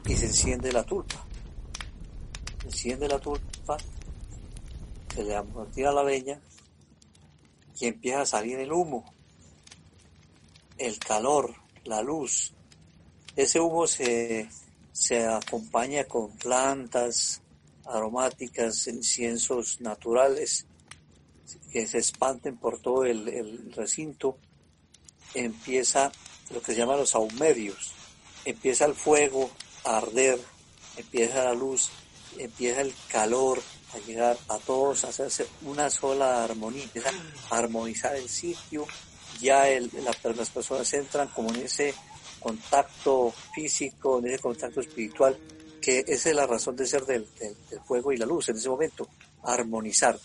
y 0.06 0.16
se 0.16 0.26
enciende 0.26 0.72
la 0.72 0.84
tulpa. 0.84 1.26
Se 2.62 2.68
enciende 2.68 3.08
la 3.08 3.20
tulpa, 3.20 3.78
se 5.14 5.24
le 5.24 5.36
amortira 5.36 5.92
la 5.92 6.04
leña 6.04 6.42
y 7.80 7.88
empieza 7.88 8.22
a 8.22 8.26
salir 8.26 8.60
el 8.60 8.72
humo, 8.72 9.14
el 10.78 10.98
calor, 11.00 11.54
la 11.84 12.02
luz. 12.02 12.54
Ese 13.36 13.60
humo 13.60 13.86
se, 13.86 14.50
se 14.96 15.28
acompaña 15.28 16.06
con 16.06 16.32
plantas 16.38 17.42
aromáticas, 17.86 18.88
inciensos 18.88 19.82
naturales 19.82 20.68
que 21.70 21.86
se 21.86 21.98
espanten 21.98 22.56
por 22.56 22.80
todo 22.80 23.04
el, 23.04 23.74
recinto. 23.76 24.38
Empieza 25.34 26.14
lo 26.50 26.62
que 26.62 26.72
se 26.72 26.78
llama 26.78 26.96
los 26.96 27.14
ahumerios. 27.14 27.92
Empieza 28.46 28.86
el 28.86 28.96
fuego 28.96 29.52
arder, 29.84 30.40
empieza 30.96 31.44
la 31.44 31.54
luz, 31.54 31.90
empieza 32.38 32.80
el 32.80 32.94
calor 33.10 33.62
a 33.94 33.98
llegar 34.08 34.38
a 34.48 34.58
todos, 34.60 35.04
a 35.04 35.10
hacerse 35.10 35.46
una 35.64 35.90
sola 35.90 36.46
armonía, 36.46 36.88
a 37.50 37.58
armonizar 37.58 38.16
el 38.16 38.30
sitio, 38.30 38.88
ya 39.42 39.68
el, 39.68 39.92
las 40.06 40.50
personas 40.50 40.94
entran 40.94 41.28
como 41.28 41.50
en 41.50 41.58
ese 41.58 41.94
contacto 42.46 43.34
físico, 43.56 44.20
en 44.20 44.28
ese 44.28 44.40
contacto 44.40 44.80
espiritual, 44.80 45.36
que 45.82 46.06
esa 46.08 46.30
es 46.30 46.36
la 46.36 46.46
razón 46.46 46.76
de 46.76 46.86
ser 46.86 47.04
del, 47.04 47.28
del 47.40 47.82
fuego 47.88 48.12
y 48.12 48.18
la 48.18 48.28
luz 48.28 48.50
en 48.50 48.58
ese 48.58 48.70
momento, 48.70 49.08
armonizar, 49.42 50.16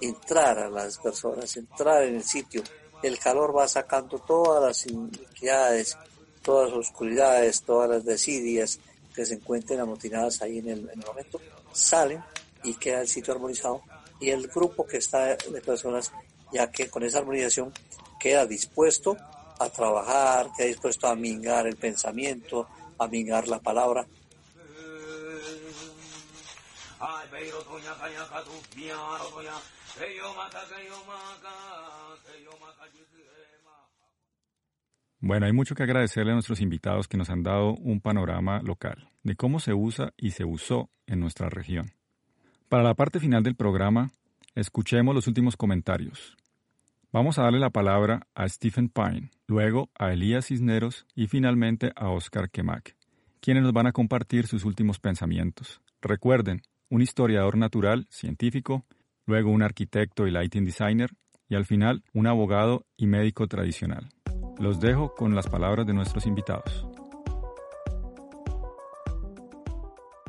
entrar 0.00 0.60
a 0.60 0.70
las 0.70 0.98
personas, 0.98 1.56
entrar 1.56 2.04
en 2.04 2.14
el 2.14 2.22
sitio. 2.22 2.62
El 3.02 3.18
calor 3.18 3.56
va 3.56 3.66
sacando 3.66 4.20
todas 4.20 4.62
las 4.62 4.86
iniquidades, 4.86 5.98
todas 6.40 6.70
las 6.70 6.78
oscuridades, 6.78 7.62
todas 7.62 7.90
las 7.90 8.04
desidias, 8.04 8.78
que 9.12 9.26
se 9.26 9.34
encuentren 9.34 9.80
amotinadas 9.80 10.42
ahí 10.42 10.58
en 10.58 10.68
el, 10.68 10.90
momento, 11.04 11.40
salen 11.72 12.22
y 12.62 12.74
queda 12.74 13.00
el 13.00 13.08
sitio 13.08 13.34
armonizado. 13.34 13.82
Y 14.20 14.30
el 14.30 14.46
grupo 14.46 14.86
que 14.86 14.98
está 14.98 15.34
de 15.34 15.60
personas, 15.62 16.12
ya 16.52 16.70
que 16.70 16.88
con 16.88 17.02
esa 17.02 17.18
armonización 17.18 17.72
queda 18.20 18.46
dispuesto 18.46 19.16
a 19.58 19.68
trabajar, 19.68 20.50
queda 20.56 20.66
dispuesto 20.68 21.06
a 21.06 21.14
mingar 21.14 21.66
el 21.66 21.76
pensamiento, 21.76 22.68
a 22.98 23.06
mingar 23.08 23.48
la 23.48 23.58
palabra. 23.58 24.06
Bueno, 35.20 35.46
hay 35.46 35.52
mucho 35.52 35.74
que 35.74 35.82
agradecerle 35.82 36.32
a 36.32 36.34
nuestros 36.34 36.60
invitados 36.60 37.08
que 37.08 37.16
nos 37.16 37.30
han 37.30 37.42
dado 37.42 37.74
un 37.74 38.00
panorama 38.00 38.60
local 38.62 39.10
de 39.22 39.34
cómo 39.34 39.58
se 39.58 39.74
usa 39.74 40.12
y 40.16 40.30
se 40.30 40.44
usó 40.44 40.88
en 41.06 41.20
nuestra 41.20 41.48
región. 41.48 41.92
Para 42.68 42.82
la 42.82 42.94
parte 42.94 43.18
final 43.18 43.42
del 43.42 43.56
programa, 43.56 44.10
escuchemos 44.54 45.14
los 45.14 45.26
últimos 45.26 45.56
comentarios. 45.56 46.36
Vamos 47.16 47.38
a 47.38 47.44
darle 47.44 47.60
la 47.60 47.70
palabra 47.70 48.26
a 48.34 48.46
Stephen 48.46 48.90
Pine, 48.90 49.30
luego 49.46 49.88
a 49.98 50.12
Elías 50.12 50.48
Cisneros 50.48 51.06
y 51.14 51.28
finalmente 51.28 51.90
a 51.96 52.10
Oscar 52.10 52.50
Kemak, 52.50 52.94
quienes 53.40 53.62
nos 53.62 53.72
van 53.72 53.86
a 53.86 53.92
compartir 53.92 54.46
sus 54.46 54.66
últimos 54.66 54.98
pensamientos. 54.98 55.80
Recuerden, 56.02 56.60
un 56.90 57.00
historiador 57.00 57.56
natural, 57.56 58.06
científico, 58.10 58.84
luego 59.24 59.50
un 59.50 59.62
arquitecto 59.62 60.26
y 60.26 60.30
lighting 60.30 60.66
designer, 60.66 61.08
y 61.48 61.54
al 61.54 61.64
final 61.64 62.04
un 62.12 62.26
abogado 62.26 62.84
y 62.98 63.06
médico 63.06 63.46
tradicional. 63.46 64.10
Los 64.58 64.78
dejo 64.78 65.14
con 65.14 65.34
las 65.34 65.48
palabras 65.48 65.86
de 65.86 65.94
nuestros 65.94 66.26
invitados. 66.26 66.86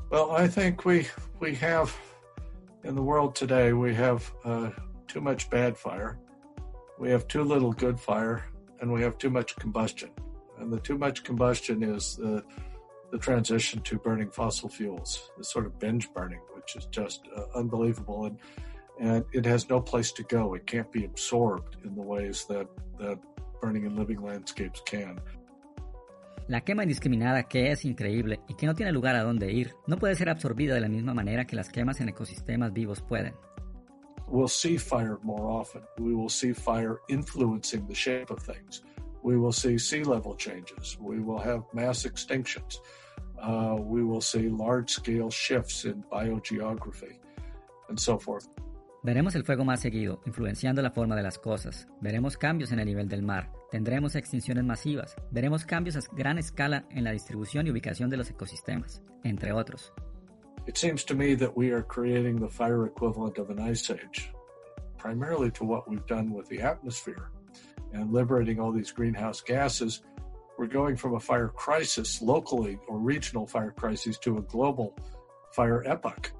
Well, 0.09 0.29
I 0.41 0.47
think 0.47 0.85
we 0.85 1.05
we 1.41 1.53
have 1.57 1.91
in 2.85 2.95
the 2.95 3.01
world 3.01 3.35
today 3.35 3.73
we 3.73 3.93
have 3.93 4.21
uh, 4.45 4.69
too 5.05 5.19
much 5.19 5.49
bad 5.49 5.75
fire, 5.75 6.17
we 6.99 7.09
have 7.09 7.27
too 7.27 7.43
little 7.43 7.71
good 7.71 7.99
fire, 7.99 8.45
and 8.79 8.91
we 8.91 9.01
have 9.01 9.17
too 9.17 9.29
much 9.29 9.55
combustion. 9.57 10.09
And 10.59 10.71
the 10.71 10.79
too 10.79 10.97
much 10.97 11.23
combustion 11.23 11.83
is 11.83 12.15
the 12.15 12.43
the 13.11 13.17
transition 13.17 13.79
to 13.81 13.97
burning 13.97 14.29
fossil 14.29 14.67
fuels, 14.67 15.31
the 15.37 15.43
sort 15.43 15.65
of 15.65 15.79
binge 15.79 16.11
burning, 16.13 16.41
which 16.53 16.75
is 16.75 16.85
just 16.87 17.21
uh, 17.35 17.43
unbelievable, 17.55 18.25
and 18.25 18.37
and 18.99 19.23
it 19.31 19.45
has 19.45 19.69
no 19.69 19.79
place 19.79 20.11
to 20.13 20.23
go. 20.23 20.55
It 20.55 20.65
can't 20.65 20.91
be 20.91 21.05
absorbed 21.05 21.77
in 21.85 21.95
the 21.95 22.01
ways 22.01 22.45
that 22.45 22.67
that 22.99 23.19
burning 23.61 23.85
and 23.85 23.97
living 23.97 24.21
landscapes 24.21 24.81
can. 24.85 25.19
La 26.47 26.61
quema 26.61 26.83
indiscriminada, 26.83 27.43
que 27.43 27.71
es 27.71 27.83
increíble 27.83 28.39
y 28.47 28.55
que 28.55 28.67
no 28.67 28.73
tiene 28.73 28.93
lugar 28.93 29.15
a 29.15 29.23
dónde 29.23 29.51
ir, 29.51 29.75
no 29.85 29.97
puede 29.97 30.15
ser 30.15 30.29
absorbida 30.29 30.75
de 30.75 30.79
la 30.79 30.87
misma 30.87 31.13
manera 31.13 31.45
que 31.45 31.57
las 31.57 31.69
quemas 31.69 31.99
en 31.99 32.07
ecosistemas 32.09 32.71
vivos 32.71 33.01
pueden. 33.01 33.33
We'll 34.29 34.47
see 34.49 34.77
fire 34.77 35.19
more 35.23 35.47
often. 35.49 35.81
We 35.97 36.13
will 36.13 36.29
see 36.29 36.53
fire 36.53 36.99
influencing 37.09 37.87
the 37.87 37.95
shape 37.95 38.29
of 38.29 38.39
things. 38.39 38.83
We 39.23 39.37
will 39.37 39.53
see 39.53 39.77
sea 39.77 40.03
level 40.03 40.35
changes. 40.35 40.97
We 40.99 41.19
will 41.19 41.39
have 41.39 41.63
mass 41.73 42.05
extinctions. 42.05 42.79
Uh, 43.41 43.77
we 43.79 44.03
will 44.03 44.21
see 44.21 44.49
large 44.49 44.89
scale 44.89 45.29
shifts 45.29 45.85
in 45.85 46.03
biogeography 46.11 47.17
and 47.89 47.99
so 47.99 48.17
forth. 48.19 48.47
Veremos 49.03 49.35
el 49.35 49.45
fuego 49.45 49.63
más 49.63 49.79
seguido, 49.79 50.21
influenciando 50.25 50.81
la 50.81 50.91
forma 50.91 51.15
de 51.15 51.23
las 51.23 51.37
cosas. 51.37 51.87
Veremos 52.01 52.35
cambios 52.35 52.73
en 52.73 52.79
el 52.79 52.87
nivel 52.87 53.07
del 53.07 53.21
mar. 53.21 53.51
Tendremos 53.71 54.15
extinciones 54.15 54.65
masivas. 54.65 55.15
Veremos 55.31 55.65
cambios 55.65 55.95
a 55.95 56.01
gran 56.13 56.37
escala 56.37 56.85
en 56.89 57.05
la 57.05 57.11
distribución 57.11 57.67
y 57.67 57.71
ubicación 57.71 58.09
de 58.09 58.17
los 58.17 58.29
ecosistemas, 58.29 59.01
entre 59.23 59.53
otros. 59.53 59.93
It 60.67 60.77
seems 60.77 61.05
to 61.05 61.15
me 61.15 61.33
that 61.35 61.55
we 61.55 61.71
are 61.71 61.81
creating 61.81 62.41
the 62.41 62.49
fire 62.49 62.85
equivalent 62.85 63.37
of 63.37 63.49
an 63.49 63.57
ice 63.57 63.89
age, 63.89 64.29
primarily 64.97 65.49
to 65.51 65.63
what 65.63 65.89
we've 65.89 66.05
done 66.07 66.33
with 66.33 66.49
the 66.49 66.61
atmosphere 66.61 67.29
and 67.93 68.11
liberating 68.11 68.59
all 68.59 68.73
these 68.73 68.91
greenhouse 68.91 69.39
gases. 69.39 70.03
We're 70.57 70.67
going 70.67 70.97
from 70.97 71.15
a 71.15 71.21
fire 71.21 71.47
crisis 71.47 72.21
locally 72.21 72.77
or 72.89 72.99
regional 72.99 73.47
fire 73.47 73.71
crisis 73.71 74.17
to 74.19 74.39
a 74.39 74.41
global 74.41 74.93
fire 75.53 75.83
epoch. 75.85 76.33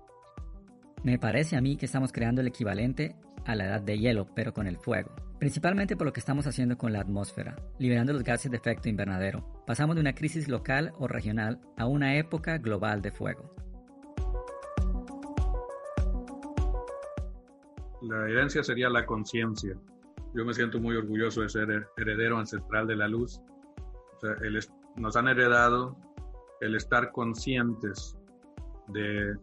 Me 1.03 1.17
parece 1.17 1.55
a 1.55 1.61
mí 1.61 1.77
que 1.77 1.85
estamos 1.85 2.11
creando 2.11 2.41
el 2.41 2.47
equivalente 2.47 3.15
a 3.45 3.55
la 3.55 3.65
edad 3.65 3.81
de 3.81 3.97
hielo, 3.97 4.27
pero 4.35 4.53
con 4.53 4.67
el 4.67 4.77
fuego. 4.77 5.15
Principalmente 5.39 5.95
por 5.95 6.05
lo 6.05 6.11
que 6.11 6.19
estamos 6.19 6.47
haciendo 6.47 6.77
con 6.77 6.91
la 6.91 6.99
atmósfera, 6.99 7.55
liberando 7.79 8.11
los 8.11 8.23
gases 8.23 8.51
de 8.51 8.57
efecto 8.57 8.89
invernadero. 8.89 9.63
Pasamos 9.65 9.95
de 9.95 10.01
una 10.01 10.13
crisis 10.13 10.49
local 10.49 10.91
o 10.99 11.07
regional 11.07 11.61
a 11.77 11.85
una 11.85 12.17
época 12.17 12.57
global 12.57 13.01
de 13.01 13.11
fuego. 13.11 13.55
La 18.07 18.29
herencia 18.29 18.63
sería 18.63 18.89
la 18.89 19.05
conciencia. 19.05 19.77
Yo 20.33 20.45
me 20.45 20.53
siento 20.53 20.79
muy 20.79 20.95
orgulloso 20.95 21.41
de 21.41 21.49
ser 21.49 21.89
heredero 21.97 22.37
ancestral 22.37 22.87
de 22.87 22.95
la 22.95 23.07
luz. 23.07 23.41
nos 24.95 25.15
han 25.17 25.27
heredado 25.27 25.97
el 26.61 26.75
estar 26.75 27.11
conscientes 27.11 28.17
de 28.87 29.35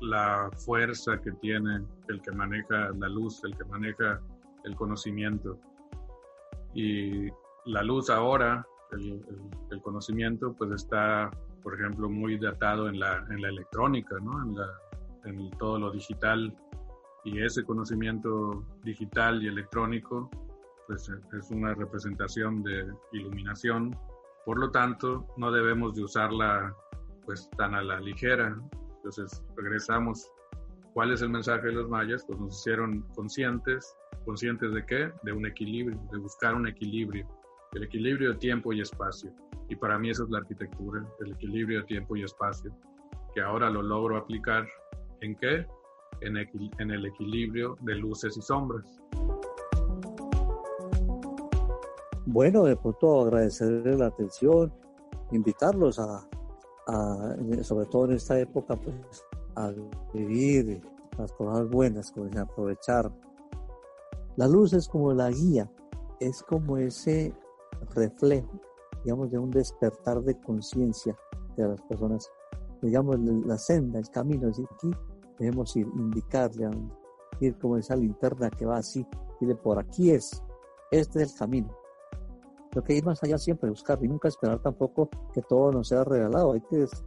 la 0.00 0.50
fuerza 0.64 1.20
que 1.20 1.32
tiene 1.32 1.82
el 2.08 2.22
que 2.22 2.30
maneja 2.32 2.90
la 2.98 3.08
luz, 3.08 3.42
el 3.44 3.56
que 3.56 3.64
maneja 3.64 4.20
el 4.64 4.76
conocimiento. 4.76 5.58
Y 6.74 7.28
la 7.66 7.82
luz 7.82 8.08
ahora, 8.08 8.64
el, 8.92 9.82
conocimiento, 9.82 10.54
pues 10.54 10.70
está, 10.70 11.30
por 11.62 11.74
ejemplo, 11.74 12.08
muy 12.08 12.38
datado 12.38 12.88
en 12.88 13.00
la, 13.00 13.24
electrónica, 13.30 14.16
¿no? 14.20 14.64
en 15.24 15.50
todo 15.58 15.78
lo 15.78 15.90
digital. 15.90 16.54
Y 17.24 17.42
ese 17.42 17.64
conocimiento 17.64 18.64
digital 18.82 19.42
y 19.42 19.48
electrónico, 19.48 20.28
pues 20.86 21.08
es 21.38 21.50
una 21.50 21.74
representación 21.74 22.62
de 22.62 22.92
iluminación. 23.12 23.96
Por 24.44 24.58
lo 24.58 24.70
tanto, 24.70 25.26
no 25.36 25.52
debemos 25.52 25.94
de 25.94 26.04
usarla 26.04 26.74
pues 27.24 27.48
tan 27.56 27.74
a 27.74 27.82
la 27.82 28.00
ligera. 28.00 28.56
Entonces, 28.96 29.42
regresamos. 29.56 30.30
¿Cuál 30.94 31.12
es 31.12 31.22
el 31.22 31.30
mensaje 31.30 31.68
de 31.68 31.72
los 31.72 31.88
mayas? 31.88 32.24
Pues 32.26 32.38
nos 32.38 32.58
hicieron 32.58 33.02
conscientes. 33.14 33.96
¿Conscientes 34.24 34.74
de 34.74 34.84
qué? 34.84 35.12
De 35.22 35.32
un 35.32 35.46
equilibrio, 35.46 35.98
de 36.12 36.18
buscar 36.18 36.54
un 36.54 36.68
equilibrio. 36.68 37.26
El 37.72 37.84
equilibrio 37.84 38.32
de 38.32 38.38
tiempo 38.38 38.72
y 38.72 38.80
espacio. 38.80 39.32
Y 39.68 39.76
para 39.76 39.98
mí 39.98 40.10
eso 40.10 40.24
es 40.24 40.30
la 40.30 40.38
arquitectura, 40.38 41.02
el 41.20 41.32
equilibrio 41.32 41.80
de 41.80 41.86
tiempo 41.86 42.16
y 42.16 42.24
espacio. 42.24 42.76
Que 43.34 43.40
ahora 43.40 43.70
lo 43.70 43.80
logro 43.80 44.18
aplicar 44.18 44.66
en 45.22 45.34
qué? 45.36 45.66
En, 46.20 46.36
en 46.36 46.90
el 46.90 47.06
equilibrio 47.06 47.76
de 47.80 47.96
luces 47.96 48.36
y 48.36 48.42
sombras. 48.42 49.00
Bueno, 52.26 52.64
de 52.64 52.76
pronto 52.76 53.22
agradecerles 53.22 53.98
la 53.98 54.06
atención, 54.06 54.72
invitarlos 55.32 55.98
a, 55.98 56.26
sobre 57.62 57.86
todo 57.86 58.06
en 58.06 58.12
esta 58.12 58.38
época, 58.38 58.76
pues, 58.76 59.24
a 59.56 59.72
vivir 60.14 60.80
las 61.18 61.32
cosas 61.32 61.68
buenas, 61.68 62.12
a 62.36 62.40
aprovechar. 62.40 63.10
La 64.36 64.46
luz 64.46 64.72
es 64.72 64.88
como 64.88 65.12
la 65.12 65.30
guía, 65.30 65.70
es 66.20 66.42
como 66.44 66.78
ese 66.78 67.34
reflejo, 67.94 68.60
digamos, 69.04 69.30
de 69.30 69.38
un 69.38 69.50
despertar 69.50 70.22
de 70.22 70.38
conciencia 70.40 71.16
de 71.56 71.68
las 71.68 71.82
personas, 71.82 72.30
digamos, 72.80 73.18
la 73.18 73.58
senda, 73.58 73.98
el 73.98 74.08
camino, 74.08 74.48
es 74.48 74.56
decir, 74.56 74.68
aquí 74.72 74.90
debemos 75.42 75.76
ir, 75.76 75.86
indicarle, 75.94 76.70
ir 77.40 77.58
como 77.58 77.76
esa 77.76 77.96
linterna 77.96 78.50
que 78.50 78.66
va 78.66 78.78
así, 78.78 79.06
de 79.40 79.56
por 79.56 79.78
aquí 79.78 80.12
es, 80.12 80.42
este 80.92 81.22
es 81.22 81.32
el 81.32 81.38
camino 81.38 81.82
lo 82.74 82.82
que 82.82 82.94
ir 82.94 83.04
más 83.04 83.22
allá 83.22 83.38
siempre, 83.38 83.68
buscar 83.68 83.98
y 84.02 84.08
nunca 84.08 84.28
esperar 84.28 84.58
tampoco 84.60 85.08
que 85.32 85.42
todo 85.42 85.72
nos 85.72 85.88
sea 85.88 86.04
regalado. 86.04 86.52
Hay 86.52 86.62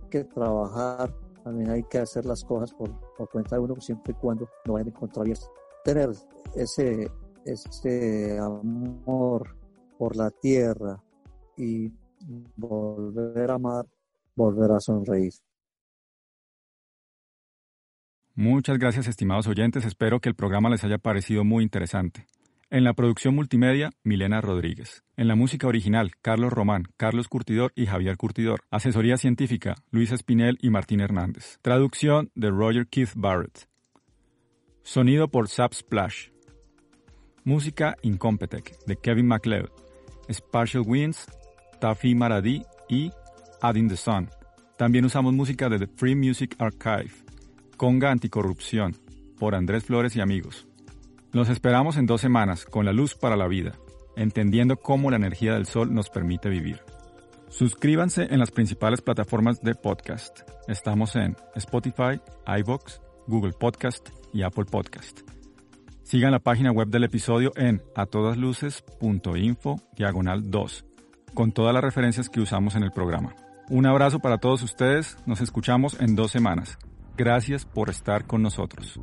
que, 0.10 0.24
trabajar, 0.26 1.13
también 1.43 1.71
hay 1.71 1.84
que 1.84 2.00
hacer 2.00 2.26
las 2.26 2.43
cosas 2.43 2.74
por, 2.74 2.91
cuenta 3.32 3.56
de 3.56 3.62
uno 3.62 3.80
siempre 3.80 4.13
y 4.13 4.21
cuando 4.21 4.48
no 4.65 4.74
vayan 4.74 4.88
a 4.88 4.91
encontrar 4.91 5.28
Tener 5.84 6.12
ese, 6.56 7.12
ese 7.45 8.39
amor 8.39 9.56
por 9.98 10.15
la 10.15 10.30
tierra 10.32 11.02
y 11.58 11.91
volver 12.56 13.52
a 13.52 13.56
amar, 13.56 13.86
volver 14.36 14.71
a 14.71 14.80
sonreír. 14.80 15.34
Muchas 18.38 18.78
gracias 18.78 19.08
estimados 19.08 19.48
oyentes, 19.48 19.86
espero 19.86 20.19
que 20.19 20.28
el 20.28 20.36
programa 20.36 20.69
les 20.69 20.84
haya 20.84 20.98
parecido 20.98 21.45
muy 21.45 21.63
interesante. 21.63 22.28
En 22.69 22.84
la 22.84 22.91
producción 22.91 23.34
multimedia, 23.34 23.91
Milena 24.04 24.41
Rodríguez. 24.41 25.06
En 25.15 25.30
la 25.30 25.36
música 25.36 25.67
original, 25.67 26.12
Carlos 26.21 26.52
Román, 26.52 26.84
Carlos 26.98 27.30
Curtidor 27.30 27.71
y 27.76 27.86
Javier 27.86 28.17
Curtidor. 28.17 28.60
Asesoría 28.71 29.15
científica, 29.15 29.76
Luis 29.89 30.12
Espinel 30.12 30.58
y 30.62 30.69
Martín 30.69 31.00
Hernández. 31.00 31.60
Traducción 31.62 32.30
de 32.36 32.50
Roger 32.50 32.88
Keith 32.88 33.12
Barrett. 33.15 33.69
Sonido 34.84 35.30
por 35.30 35.48
Zap 35.48 35.74
Splash. 35.74 36.28
Música 37.45 37.95
Incompetech 38.02 38.78
de 38.86 38.98
Kevin 38.98 39.28
MacLeod. 39.28 39.69
Spatial 40.30 40.84
Winds, 40.86 41.26
Taffy 41.80 42.15
Maradi 42.15 42.63
y 42.89 43.12
Adding 43.62 43.88
the 43.88 43.95
Sun. 43.95 44.30
También 44.78 45.06
usamos 45.06 45.34
música 45.34 45.69
de 45.69 45.80
The 45.80 45.88
Free 45.88 46.15
Music 46.15 46.54
Archive. 46.60 47.25
Conga 47.78 48.12
Anticorrupción 48.12 48.96
por 49.38 49.54
Andrés 49.54 49.84
Flores 49.84 50.16
y 50.16 50.22
amigos. 50.22 50.68
Nos 51.34 51.50
esperamos 51.50 51.98
en 51.98 52.06
dos 52.06 52.22
semanas 52.22 52.66
con 52.66 52.86
la 52.86 52.94
luz 52.94 53.16
para 53.16 53.36
la 53.36 53.48
vida, 53.48 53.74
entendiendo 54.16 54.78
cómo 54.78 55.12
la 55.12 55.18
energía 55.18 55.54
del 55.54 55.66
sol 55.66 55.94
nos 55.94 56.10
permite 56.10 56.48
vivir. 56.48 56.80
Suscríbanse 57.50 58.28
en 58.32 58.40
las 58.40 58.52
principales 58.52 59.02
plataformas 59.02 59.62
de 59.62 59.76
podcast. 59.76 60.42
Estamos 60.68 61.16
en 61.18 61.36
Spotify, 61.56 62.22
iVoox, 62.48 63.00
Google 63.28 63.54
Podcast 63.54 64.10
y 64.34 64.44
Apple 64.44 64.66
Podcast. 64.66 65.22
Sigan 66.04 66.32
la 66.32 66.40
página 66.40 66.72
web 66.72 66.88
del 66.88 67.04
episodio 67.04 67.52
en 67.56 67.82
atodasluces.info 67.96 69.82
diagonal 69.98 70.50
2, 70.50 70.86
con 71.34 71.52
todas 71.52 71.74
las 71.74 71.84
referencias 71.84 72.30
que 72.30 72.40
usamos 72.40 72.76
en 72.76 72.84
el 72.84 72.92
programa. 72.92 73.36
Un 73.70 73.86
abrazo 73.86 74.20
para 74.20 74.38
todos 74.38 74.62
ustedes, 74.62 75.18
nos 75.26 75.42
escuchamos 75.42 76.00
en 76.00 76.16
dos 76.16 76.32
semanas. 76.32 76.78
Gracias 77.17 77.65
por 77.65 77.89
estar 77.89 78.25
con 78.28 78.41
nosotros. 78.41 78.99